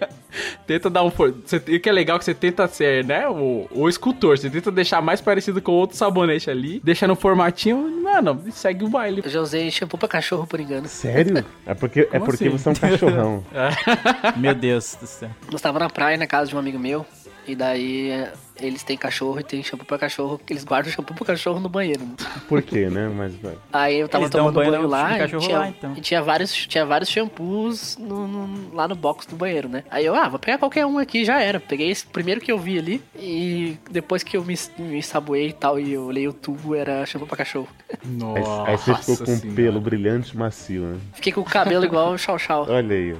[0.66, 1.10] tenta dar um.
[1.10, 1.34] For...
[1.44, 1.62] Você...
[1.66, 3.28] E o que é legal é que você tenta ser, né?
[3.28, 4.38] O, o escultor.
[4.38, 6.80] Você tenta deixar mais parecido com outro sabonete ali.
[6.82, 9.22] Deixa no formatinho, mano, segue o baile.
[9.24, 10.88] Eu já usei shampoo pra cachorro por engano.
[10.88, 11.44] Sério?
[11.64, 12.58] É porque, é porque assim?
[12.58, 13.44] você é um cachorrão.
[14.36, 15.30] Meu Deus do céu.
[15.50, 17.06] Nós tava na praia, na casa de um amigo meu.
[17.46, 18.26] E daí
[18.60, 20.40] eles têm cachorro e tem shampoo pra cachorro.
[20.48, 22.00] Eles guardam shampoo pro cachorro no banheiro.
[22.48, 23.08] Por quê, né?
[23.08, 23.34] Mas.
[23.72, 25.94] Aí eu tava Eles tomando banho banho, lá, e tinha, lá, então.
[25.96, 29.84] e tinha vários, tinha vários shampoos no- no- lá no box do banheiro, né?
[29.90, 31.60] Aí eu, ah, vou pegar qualquer um aqui, já era.
[31.60, 35.52] Peguei esse primeiro que eu vi ali e depois que eu me, me saboei e
[35.52, 37.68] tal e eu olhei o tubo, era shampoo pra cachorro.
[38.04, 38.70] Nossa.
[38.70, 39.56] aí você ficou com um Senhora.
[39.56, 40.98] pelo brilhante e macio, né?
[41.12, 42.66] Fiquei com o cabelo igual o Chau Chau.
[42.68, 43.16] Olha aí, ó.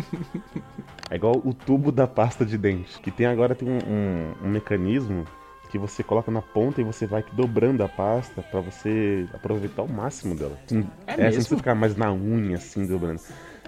[1.14, 2.98] É igual o tubo da pasta de dente.
[2.98, 5.24] Que tem agora tem um, um- um mecanismo
[5.70, 9.88] que você coloca na ponta e você vai dobrando a pasta pra você aproveitar o
[9.88, 10.58] máximo dela.
[11.06, 11.42] É sem mesmo?
[11.42, 13.20] você ficar mais na unha, assim, dobrando.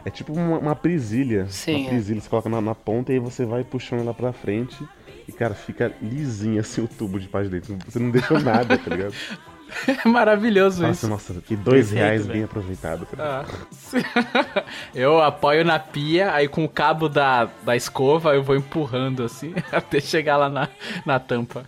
[0.04, 1.46] É tipo uma, uma presilha.
[1.48, 1.88] Sim, Uma é.
[1.90, 4.76] presilha, você coloca na, na ponta e aí você vai puxando ela pra frente.
[5.28, 7.84] E, cara, fica lisinho assim o tubo de pasta de dente.
[7.88, 9.14] Você não deixou nada, tá ligado?
[10.04, 11.06] É maravilhoso isso.
[11.06, 13.06] assim, nossa, que dois Perfeito, reais bem aproveitado.
[13.06, 13.44] cara.
[13.44, 14.64] Ah.
[14.94, 19.54] eu apoio na pia, aí com o cabo da, da escova eu vou empurrando assim
[19.72, 20.68] até chegar lá na,
[21.04, 21.64] na tampa.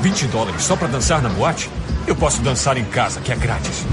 [0.00, 1.70] 20 dólares só pra dançar na boate?
[2.06, 3.84] Eu posso dançar em casa, que é grátis.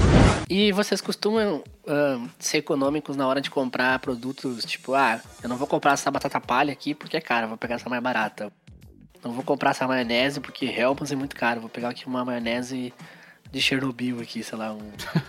[0.50, 5.58] E vocês costumam ah, ser econômicos na hora de comprar produtos, tipo, ah, eu não
[5.58, 8.52] vou comprar essa batata palha aqui porque é cara, vou pegar essa mais barata.
[9.24, 12.94] Não vou comprar essa maionese porque Helmans é muito caro, vou pegar aqui uma maionese
[13.52, 14.80] de Chernobyl aqui, sei lá, um...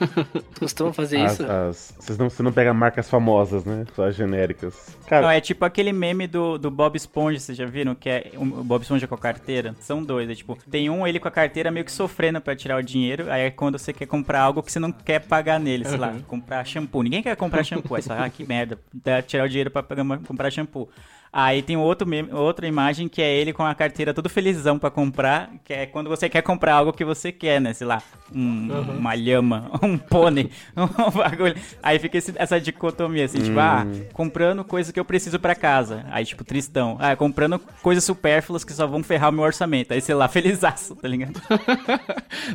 [0.58, 1.42] Costumam fazer As- isso?
[1.46, 3.84] as- vocês não, você não pega marcas famosas, né?
[3.94, 4.74] Só as genéricas.
[5.02, 7.94] Não, Cara, é tipo aquele meme do, do Bob Esponja, vocês já viram?
[7.94, 9.76] Que é um- o Bob Esponja com a carteira.
[9.78, 12.78] São dois, é tipo, tem um ele com a carteira meio que sofrendo pra tirar
[12.78, 13.30] o dinheiro.
[13.30, 16.14] Aí é quando você quer comprar algo que você não quer pagar nele, sei lá,
[16.26, 17.02] comprar shampoo.
[17.02, 17.94] Ninguém quer comprar shampoo.
[17.94, 20.88] Aí você fala, ah, que merda, dá tirar o dinheiro pra pegar comprar shampoo.
[21.36, 24.88] Aí tem outro meme, outra imagem que é ele com a carteira todo felizão pra
[24.88, 27.72] comprar, que é quando você quer comprar algo que você quer, né?
[27.74, 28.00] Sei lá,
[28.32, 28.68] um-
[28.98, 31.56] uma lhama, um pônei, um bagulho.
[31.82, 36.04] Aí fica esse- essa dicotomia, assim, tipo, ah, comprando coisa que eu preciso pra casa.
[36.12, 36.96] Aí, tipo, tristão.
[37.00, 39.92] Ah, comprando coisas supérfluas que só vão ferrar o meu orçamento.
[39.92, 41.40] Aí, sei lá, felizaço, tá ligado?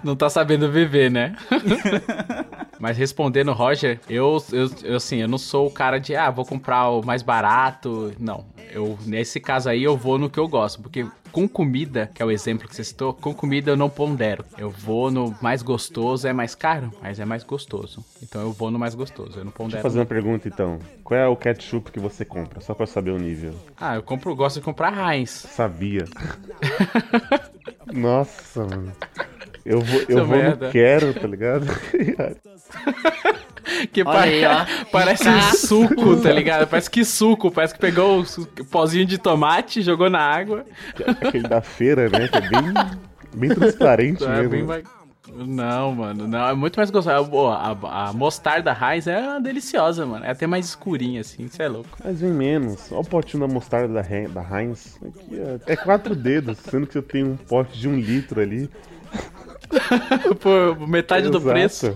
[0.05, 1.35] Não tá sabendo viver, né?
[2.79, 6.45] Mas respondendo, Roger, eu, eu, eu, assim, eu não sou o cara de, ah, vou
[6.45, 8.13] comprar o mais barato.
[8.19, 8.45] Não.
[8.71, 10.81] Eu, nesse caso aí, eu vou no que eu gosto.
[10.81, 14.43] Porque com comida, que é o exemplo que você citou, com comida eu não pondero.
[14.57, 18.03] Eu vou no mais gostoso, é mais caro, mas é mais gostoso.
[18.21, 19.77] Então eu vou no mais gostoso, eu não Deixa pondero.
[19.79, 20.79] eu fazer uma pergunta então.
[21.03, 22.61] Qual é o ketchup que você compra?
[22.61, 23.53] Só pra saber o nível.
[23.79, 25.29] Ah, eu compro, gosto de comprar Heinz.
[25.29, 26.05] Sabia.
[27.93, 28.91] Nossa, mano.
[29.69, 31.65] Eu vou, eu vou no quero, tá ligado?
[33.93, 34.85] Que Olha pare- aí, ó.
[34.91, 35.37] parece Tá.
[35.37, 36.67] um suco, tá ligado?
[36.67, 40.65] Parece que suco, parece que pegou o su- pozinho de tomate, jogou na água.
[41.21, 42.27] Aquele da feira, né?
[42.27, 42.73] Que é bem,
[43.35, 44.65] bem transparente É, mesmo.
[44.67, 44.83] bem
[45.45, 47.47] Não, mano, não, é muito mais gostoso.
[47.47, 50.25] A, a, a mostarda Heinz é deliciosa, mano.
[50.25, 51.89] É até mais escurinha, assim, você é louco.
[52.03, 52.91] Mas vem menos.
[52.91, 54.97] Olha o potinho da mostarda da, da Heinz.
[55.05, 58.67] Aqui é, é quatro dedos, sendo que eu tenho um pote de um litro ali.
[60.39, 61.49] Por metade do Exato.
[61.49, 61.95] preço.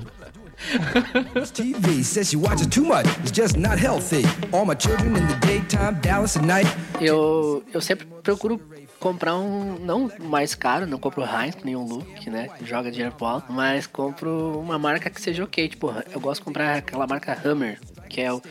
[1.53, 3.05] TV says she watches too much.
[3.19, 4.23] It's just not healthy.
[4.51, 6.67] All my children in the daytime, Dallas at night.
[7.01, 8.59] Eu, eu sempre procuro
[8.99, 13.13] comprar um, não mais caro, não compro Heinz, nem um Luke, né, que joga dinheiro
[13.13, 17.05] pro alto, mas compro uma marca que seja ok, tipo, eu gosto de comprar aquela
[17.05, 17.77] marca Hammer,
[18.09, 18.41] que é o,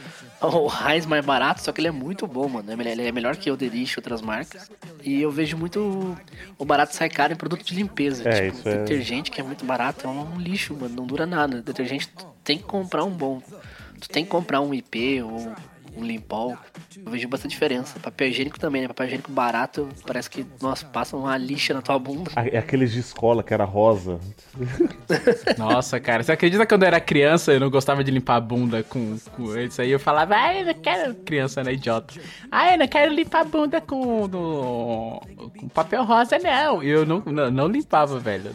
[0.48, 3.12] o Heinz mais barato, só que ele é muito bom, mano, É melhor- ele é
[3.12, 4.70] melhor que o Derich e outras marcas,
[5.02, 6.16] e eu vejo muito
[6.58, 9.64] o barato sai caro em produto de limpeza, É, tipo, é- detergente que é muito
[9.64, 13.40] barato, é um lixo, mano, não dura nada, detergente tu tem que comprar um bom,
[14.00, 15.52] tu tem que comprar um IP ou
[15.96, 16.56] um limpol.
[17.04, 17.98] Eu vejo bastante diferença.
[18.00, 18.88] Papel higiênico também, né?
[18.88, 22.30] Papel higiênico barato, parece que, nossa, passa uma lixa na tua bunda.
[22.36, 24.18] É aqueles de escola que era rosa.
[25.58, 28.40] Nossa, cara, você acredita que quando eu era criança eu não gostava de limpar a
[28.40, 29.90] bunda com, com isso aí?
[29.90, 31.14] Eu falava, ai, eu não quero.
[31.16, 32.14] Criança, né, idiota.
[32.50, 35.22] Ai, eu não quero limpar a bunda com, no-
[35.58, 36.82] com papel rosa, não.
[36.82, 38.54] E eu não, não, não limpava, velho.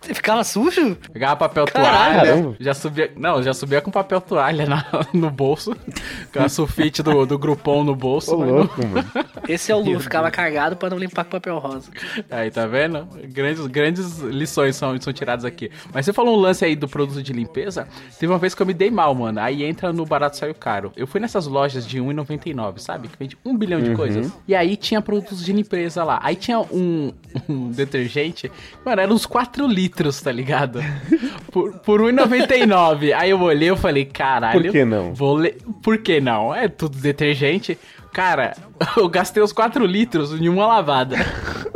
[0.00, 0.96] Você ficava sujo?
[1.12, 2.42] Pegava papel Caralho.
[2.42, 3.12] toalha, já subia.
[3.16, 5.74] Não, já subia com papel toalha na- no bolso.
[6.32, 8.34] Com a sulfite do, do grupom no bolso.
[8.34, 9.08] Ô, louco, mano.
[9.48, 11.90] Esse é o Lu, ficava cargado pra não limpar com papel rosa.
[12.30, 13.06] Aí, tá vendo?
[13.28, 15.70] Grandes, grandes lições são, são tiradas aqui.
[15.92, 17.86] Mas você falou um lance aí do produto de limpeza.
[18.18, 19.40] Teve uma vez que eu me dei mal, mano.
[19.40, 20.92] Aí entra no barato saiu caro.
[20.96, 23.08] Eu fui nessas lojas de R$1,99, sabe?
[23.08, 23.96] Que vende um bilhão de Uhum.
[23.96, 24.32] coisas.
[24.48, 26.18] E aí tinha produtos de limpeza lá.
[26.22, 27.12] Aí tinha um,
[27.48, 28.50] um detergente.
[28.84, 30.80] Mano, era uns 4 litros, tá ligado?
[31.52, 33.12] Por, por R$1,99.
[33.14, 34.60] Aí eu olhei e falei, caralho.
[34.62, 35.14] Por que não?
[35.14, 35.56] Vou ler.
[35.82, 36.52] Por que não?
[36.52, 37.78] É tudo detergente.
[38.12, 38.56] Cara,
[38.96, 41.16] eu gastei os 4 litros em uma lavada.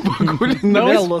[0.00, 1.20] O bagulho não.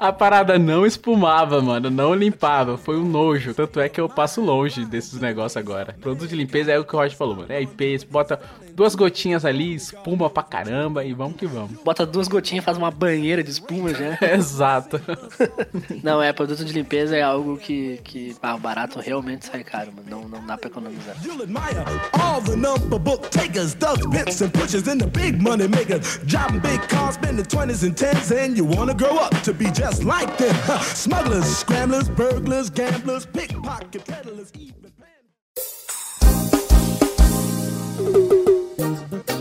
[0.00, 1.90] A parada não espumava, mano.
[1.90, 2.78] Não limpava.
[2.78, 3.52] Foi um nojo.
[3.52, 5.94] Tanto é que eu passo longe desses negócios agora.
[6.00, 7.52] Produto de limpeza é o que o Roger falou, mano.
[7.52, 8.40] É IP, bota
[8.78, 11.72] duas gotinhas ali, espuma pra caramba e vamos que vamos.
[11.84, 14.16] Bota duas gotinhas e faz uma banheira de espuma já.
[14.32, 15.00] Exato.
[16.00, 19.92] Não, é, produto de limpeza é algo que, que ah, o barato realmente sai caro,
[19.92, 20.08] mano.
[20.08, 21.16] Não, não dá pra economizar.
[21.24, 25.66] You'll admire all the number book takers, thugs, pimps, and pushers, and the big money
[25.66, 26.18] makers.
[26.24, 28.68] Driving big cars, spending 20s and 10s, and you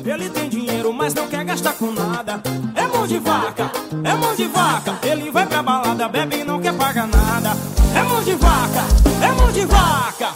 [0.06, 2.42] Ele tem dinheiro, mas não quer gastar com nada.
[2.76, 3.72] É mão de vaca,
[4.04, 4.98] é mão de vaca.
[5.06, 7.50] Ele vai pra balada, bebe e não quer pagar nada.
[7.96, 8.82] É mão de vaca,
[9.24, 10.34] é mão de vaca.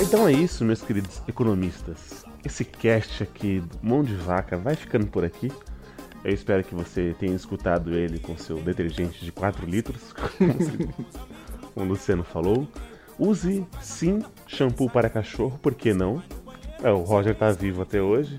[0.00, 2.24] Então é isso, meus queridos economistas.
[2.44, 5.50] Esse cast aqui, Mão de Vaca, vai ficando por aqui.
[6.22, 10.14] Eu espero que você tenha escutado ele com seu detergente de 4 litros,
[11.74, 12.68] como o Luciano falou.
[13.18, 16.22] Use sim shampoo para cachorro, por que não?
[16.84, 18.38] É, o Roger tá vivo até hoje.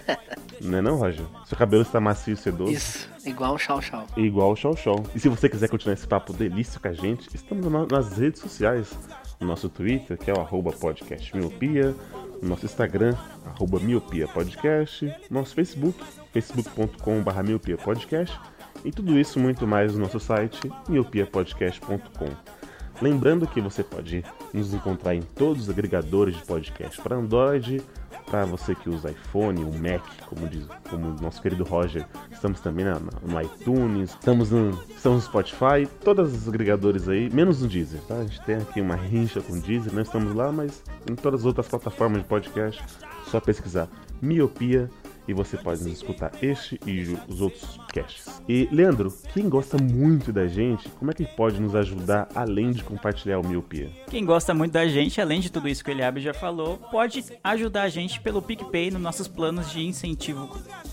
[0.60, 1.24] não é não, Roger?
[1.46, 2.72] Seu cabelo está macio e sedoso.
[2.72, 4.06] Isso, igual o Chau Chau.
[4.16, 5.04] Igual o Show Show.
[5.14, 8.40] E se você quiser continuar esse papo delício com a gente, estamos na- nas redes
[8.40, 8.90] sociais.
[9.40, 11.94] O nosso Twitter, que é o arroba podcast miopia.
[12.42, 13.14] O nosso Instagram,
[13.44, 15.12] arroba miopia podcast.
[15.30, 15.98] Nosso Facebook,
[16.32, 18.38] facebook.com.br miopia podcast.
[18.84, 22.63] E tudo isso muito mais no nosso site, miopiapodcast.com.
[23.02, 27.82] Lembrando que você pode nos encontrar em todos os agregadores de podcast para Android,
[28.26, 32.06] para você que usa iPhone, o Mac, como diz como nosso querido Roger.
[32.30, 37.60] Estamos também na- no iTunes, estamos no, estamos no Spotify, todos os agregadores aí, menos
[37.60, 38.14] no Deezer, tá?
[38.14, 41.40] A gente tem aqui uma rincha com o Deezer, não estamos lá, mas em todas
[41.40, 42.82] as outras plataformas de podcast,
[43.26, 43.88] só pesquisar
[44.22, 44.88] Miopia
[45.26, 48.42] e você pode nos escutar este e os outros casts.
[48.48, 52.82] E Leandro, quem gosta muito da gente, como é que pode nos ajudar além de
[52.82, 53.90] compartilhar o Miopia?
[54.08, 57.24] Quem gosta muito da gente, além de tudo isso que o Eliabe já falou, pode
[57.42, 60.48] ajudar a gente pelo PicPay nos nossos planos de incentivo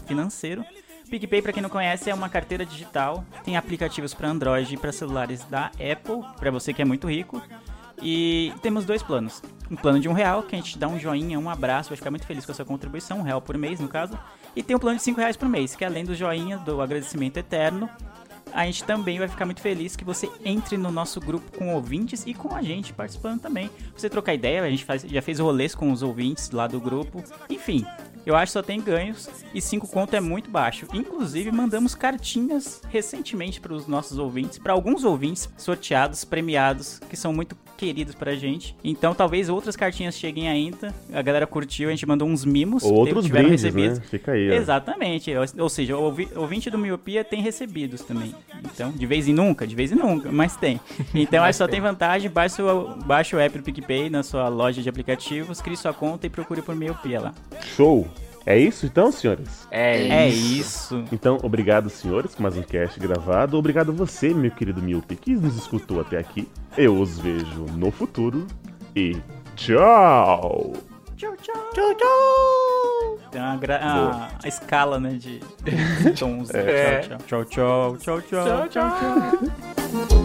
[0.05, 0.63] financeiro.
[1.09, 4.93] PicPay, para quem não conhece, é uma carteira digital, tem aplicativos para Android e para
[4.93, 7.41] celulares da Apple, para você que é muito rico.
[8.01, 9.41] E temos dois planos.
[9.69, 12.09] um plano de um real, que a gente dá um joinha, um abraço, vai ficar
[12.09, 14.17] muito feliz com a sua contribuição, um real por mês, no caso.
[14.55, 17.37] E tem um plano de cinco reais por mês, que além do joinha, do agradecimento
[17.37, 17.89] eterno,
[18.53, 22.23] a gente também vai ficar muito feliz que você entre no nosso grupo com ouvintes
[22.25, 23.69] e com a gente participando também.
[23.95, 27.23] Você trocar ideia, a gente faz, já fez rolês com os ouvintes lá do grupo.
[27.49, 27.85] Enfim,
[28.25, 30.85] eu acho que só tem ganhos e 5 conto é muito baixo.
[30.93, 37.33] Inclusive, mandamos cartinhas recentemente para os nossos ouvintes, para alguns ouvintes sorteados, premiados, que são
[37.33, 38.75] muito queridos pra gente.
[38.83, 40.93] Então, talvez outras cartinhas cheguem ainda.
[41.11, 42.83] A galera curtiu, a gente mandou uns mimos.
[42.83, 43.97] Ou outros brindes, recebidos.
[43.97, 44.05] né?
[44.07, 44.53] Fica aí, ó.
[44.53, 45.31] Exatamente.
[45.57, 48.35] Ou, seja, o ouvi- ouvinte do Miopia tem recebidos também.
[48.63, 50.79] Então, de vez em nunca, de vez em nunca, mas tem.
[51.15, 52.29] Então, acho que só tem vantagem.
[52.29, 56.27] Baixe o, baixe o app do PicPay na sua loja de aplicativos, crie sua conta
[56.27, 57.33] e procure por Miopia lá.
[57.75, 58.07] Show!
[58.45, 59.67] É isso então, senhores?
[59.69, 61.03] É, É isso.
[61.11, 63.57] Então, obrigado, senhores, por mais um cast gravado.
[63.57, 66.47] Obrigado você, meu querido Miope, que nos escutou até aqui.
[66.77, 68.47] Eu os vejo no futuro.
[68.95, 69.15] E
[69.55, 70.73] tchau!
[71.15, 71.69] Tchau, tchau.
[71.73, 73.19] Tchau, tchau.
[73.31, 75.39] Tem uma gra- a, a escala, né, de
[76.17, 76.49] tons.
[76.53, 77.01] É.
[77.27, 77.97] Tchau, tchau.
[77.97, 78.43] Tchau, tchau.
[78.43, 78.89] Tchau, tchau.
[78.91, 80.20] tchau.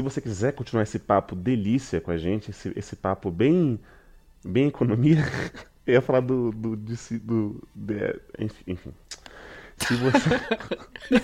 [0.00, 3.78] Se você quiser continuar esse papo delícia com a gente, esse, esse papo bem,
[4.42, 5.18] bem economia,
[5.86, 6.50] eu ia falar do.
[6.52, 8.92] do, de do de- enfim, enfim.
[9.76, 10.30] Se você.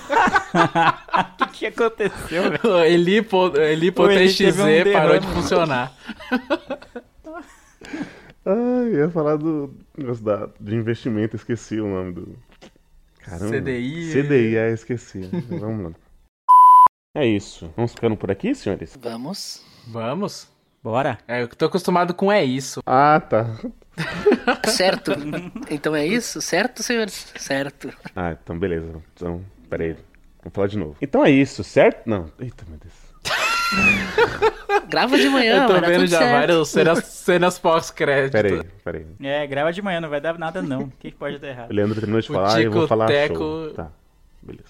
[1.40, 2.84] O que, que aconteceu, velho?
[2.84, 5.42] Elipo, Elipo O Eli 3XZ teve um parou de derrame.
[5.42, 5.96] funcionar.
[8.44, 9.74] Ai, eu ia falar do
[10.22, 12.38] da, de investimento, esqueci o nome do.
[13.20, 13.56] Caramba.
[13.56, 14.12] CDI.
[14.12, 15.20] CDI, é, esqueci.
[15.48, 16.05] Vamos lá.
[17.16, 17.72] É isso.
[17.74, 18.94] Vamos ficando por aqui, senhores?
[19.00, 19.64] Vamos.
[19.86, 20.46] Vamos?
[20.84, 21.16] Bora.
[21.26, 22.82] É, eu tô acostumado com é isso.
[22.84, 23.56] Ah, tá.
[24.66, 25.12] Certo.
[25.70, 26.42] Então é isso?
[26.42, 27.32] Certo, senhores?
[27.38, 27.90] Certo.
[28.14, 29.02] Ah, então beleza.
[29.14, 29.96] Então, peraí.
[30.42, 30.94] Vamos falar de novo.
[31.00, 32.06] Então é isso, certo?
[32.06, 32.30] Não.
[32.38, 32.94] Eita, meu Deus.
[34.86, 36.32] Grava de manhã, eu tô vai dar vendo tudo já certo.
[36.32, 38.32] várias cenas, cenas pós-crédito.
[38.32, 39.06] Peraí, peraí.
[39.22, 40.82] É, grava de manhã, não vai dar nada não.
[40.82, 41.70] O que, que pode dar errado?
[41.70, 43.70] O Leandro terminou de falar e eu vou falar Teco- show.
[43.72, 43.90] Tá,
[44.42, 44.68] beleza.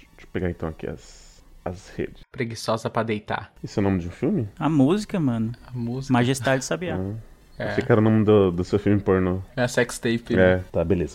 [0.00, 1.27] Deixa eu pegar então aqui as,
[1.68, 2.22] as redes.
[2.32, 3.52] Preguiçosa pra deitar.
[3.62, 4.48] Esse é o nome de um filme?
[4.58, 5.52] A música, mano.
[5.66, 6.12] A música.
[6.12, 6.96] Majestade Sabiá.
[6.98, 7.14] Ah,
[7.58, 7.64] É.
[7.70, 9.40] Achei que era o nome do, do seu filme pornô.
[9.56, 10.38] É a sextape.
[10.38, 11.06] É, tá, beleza.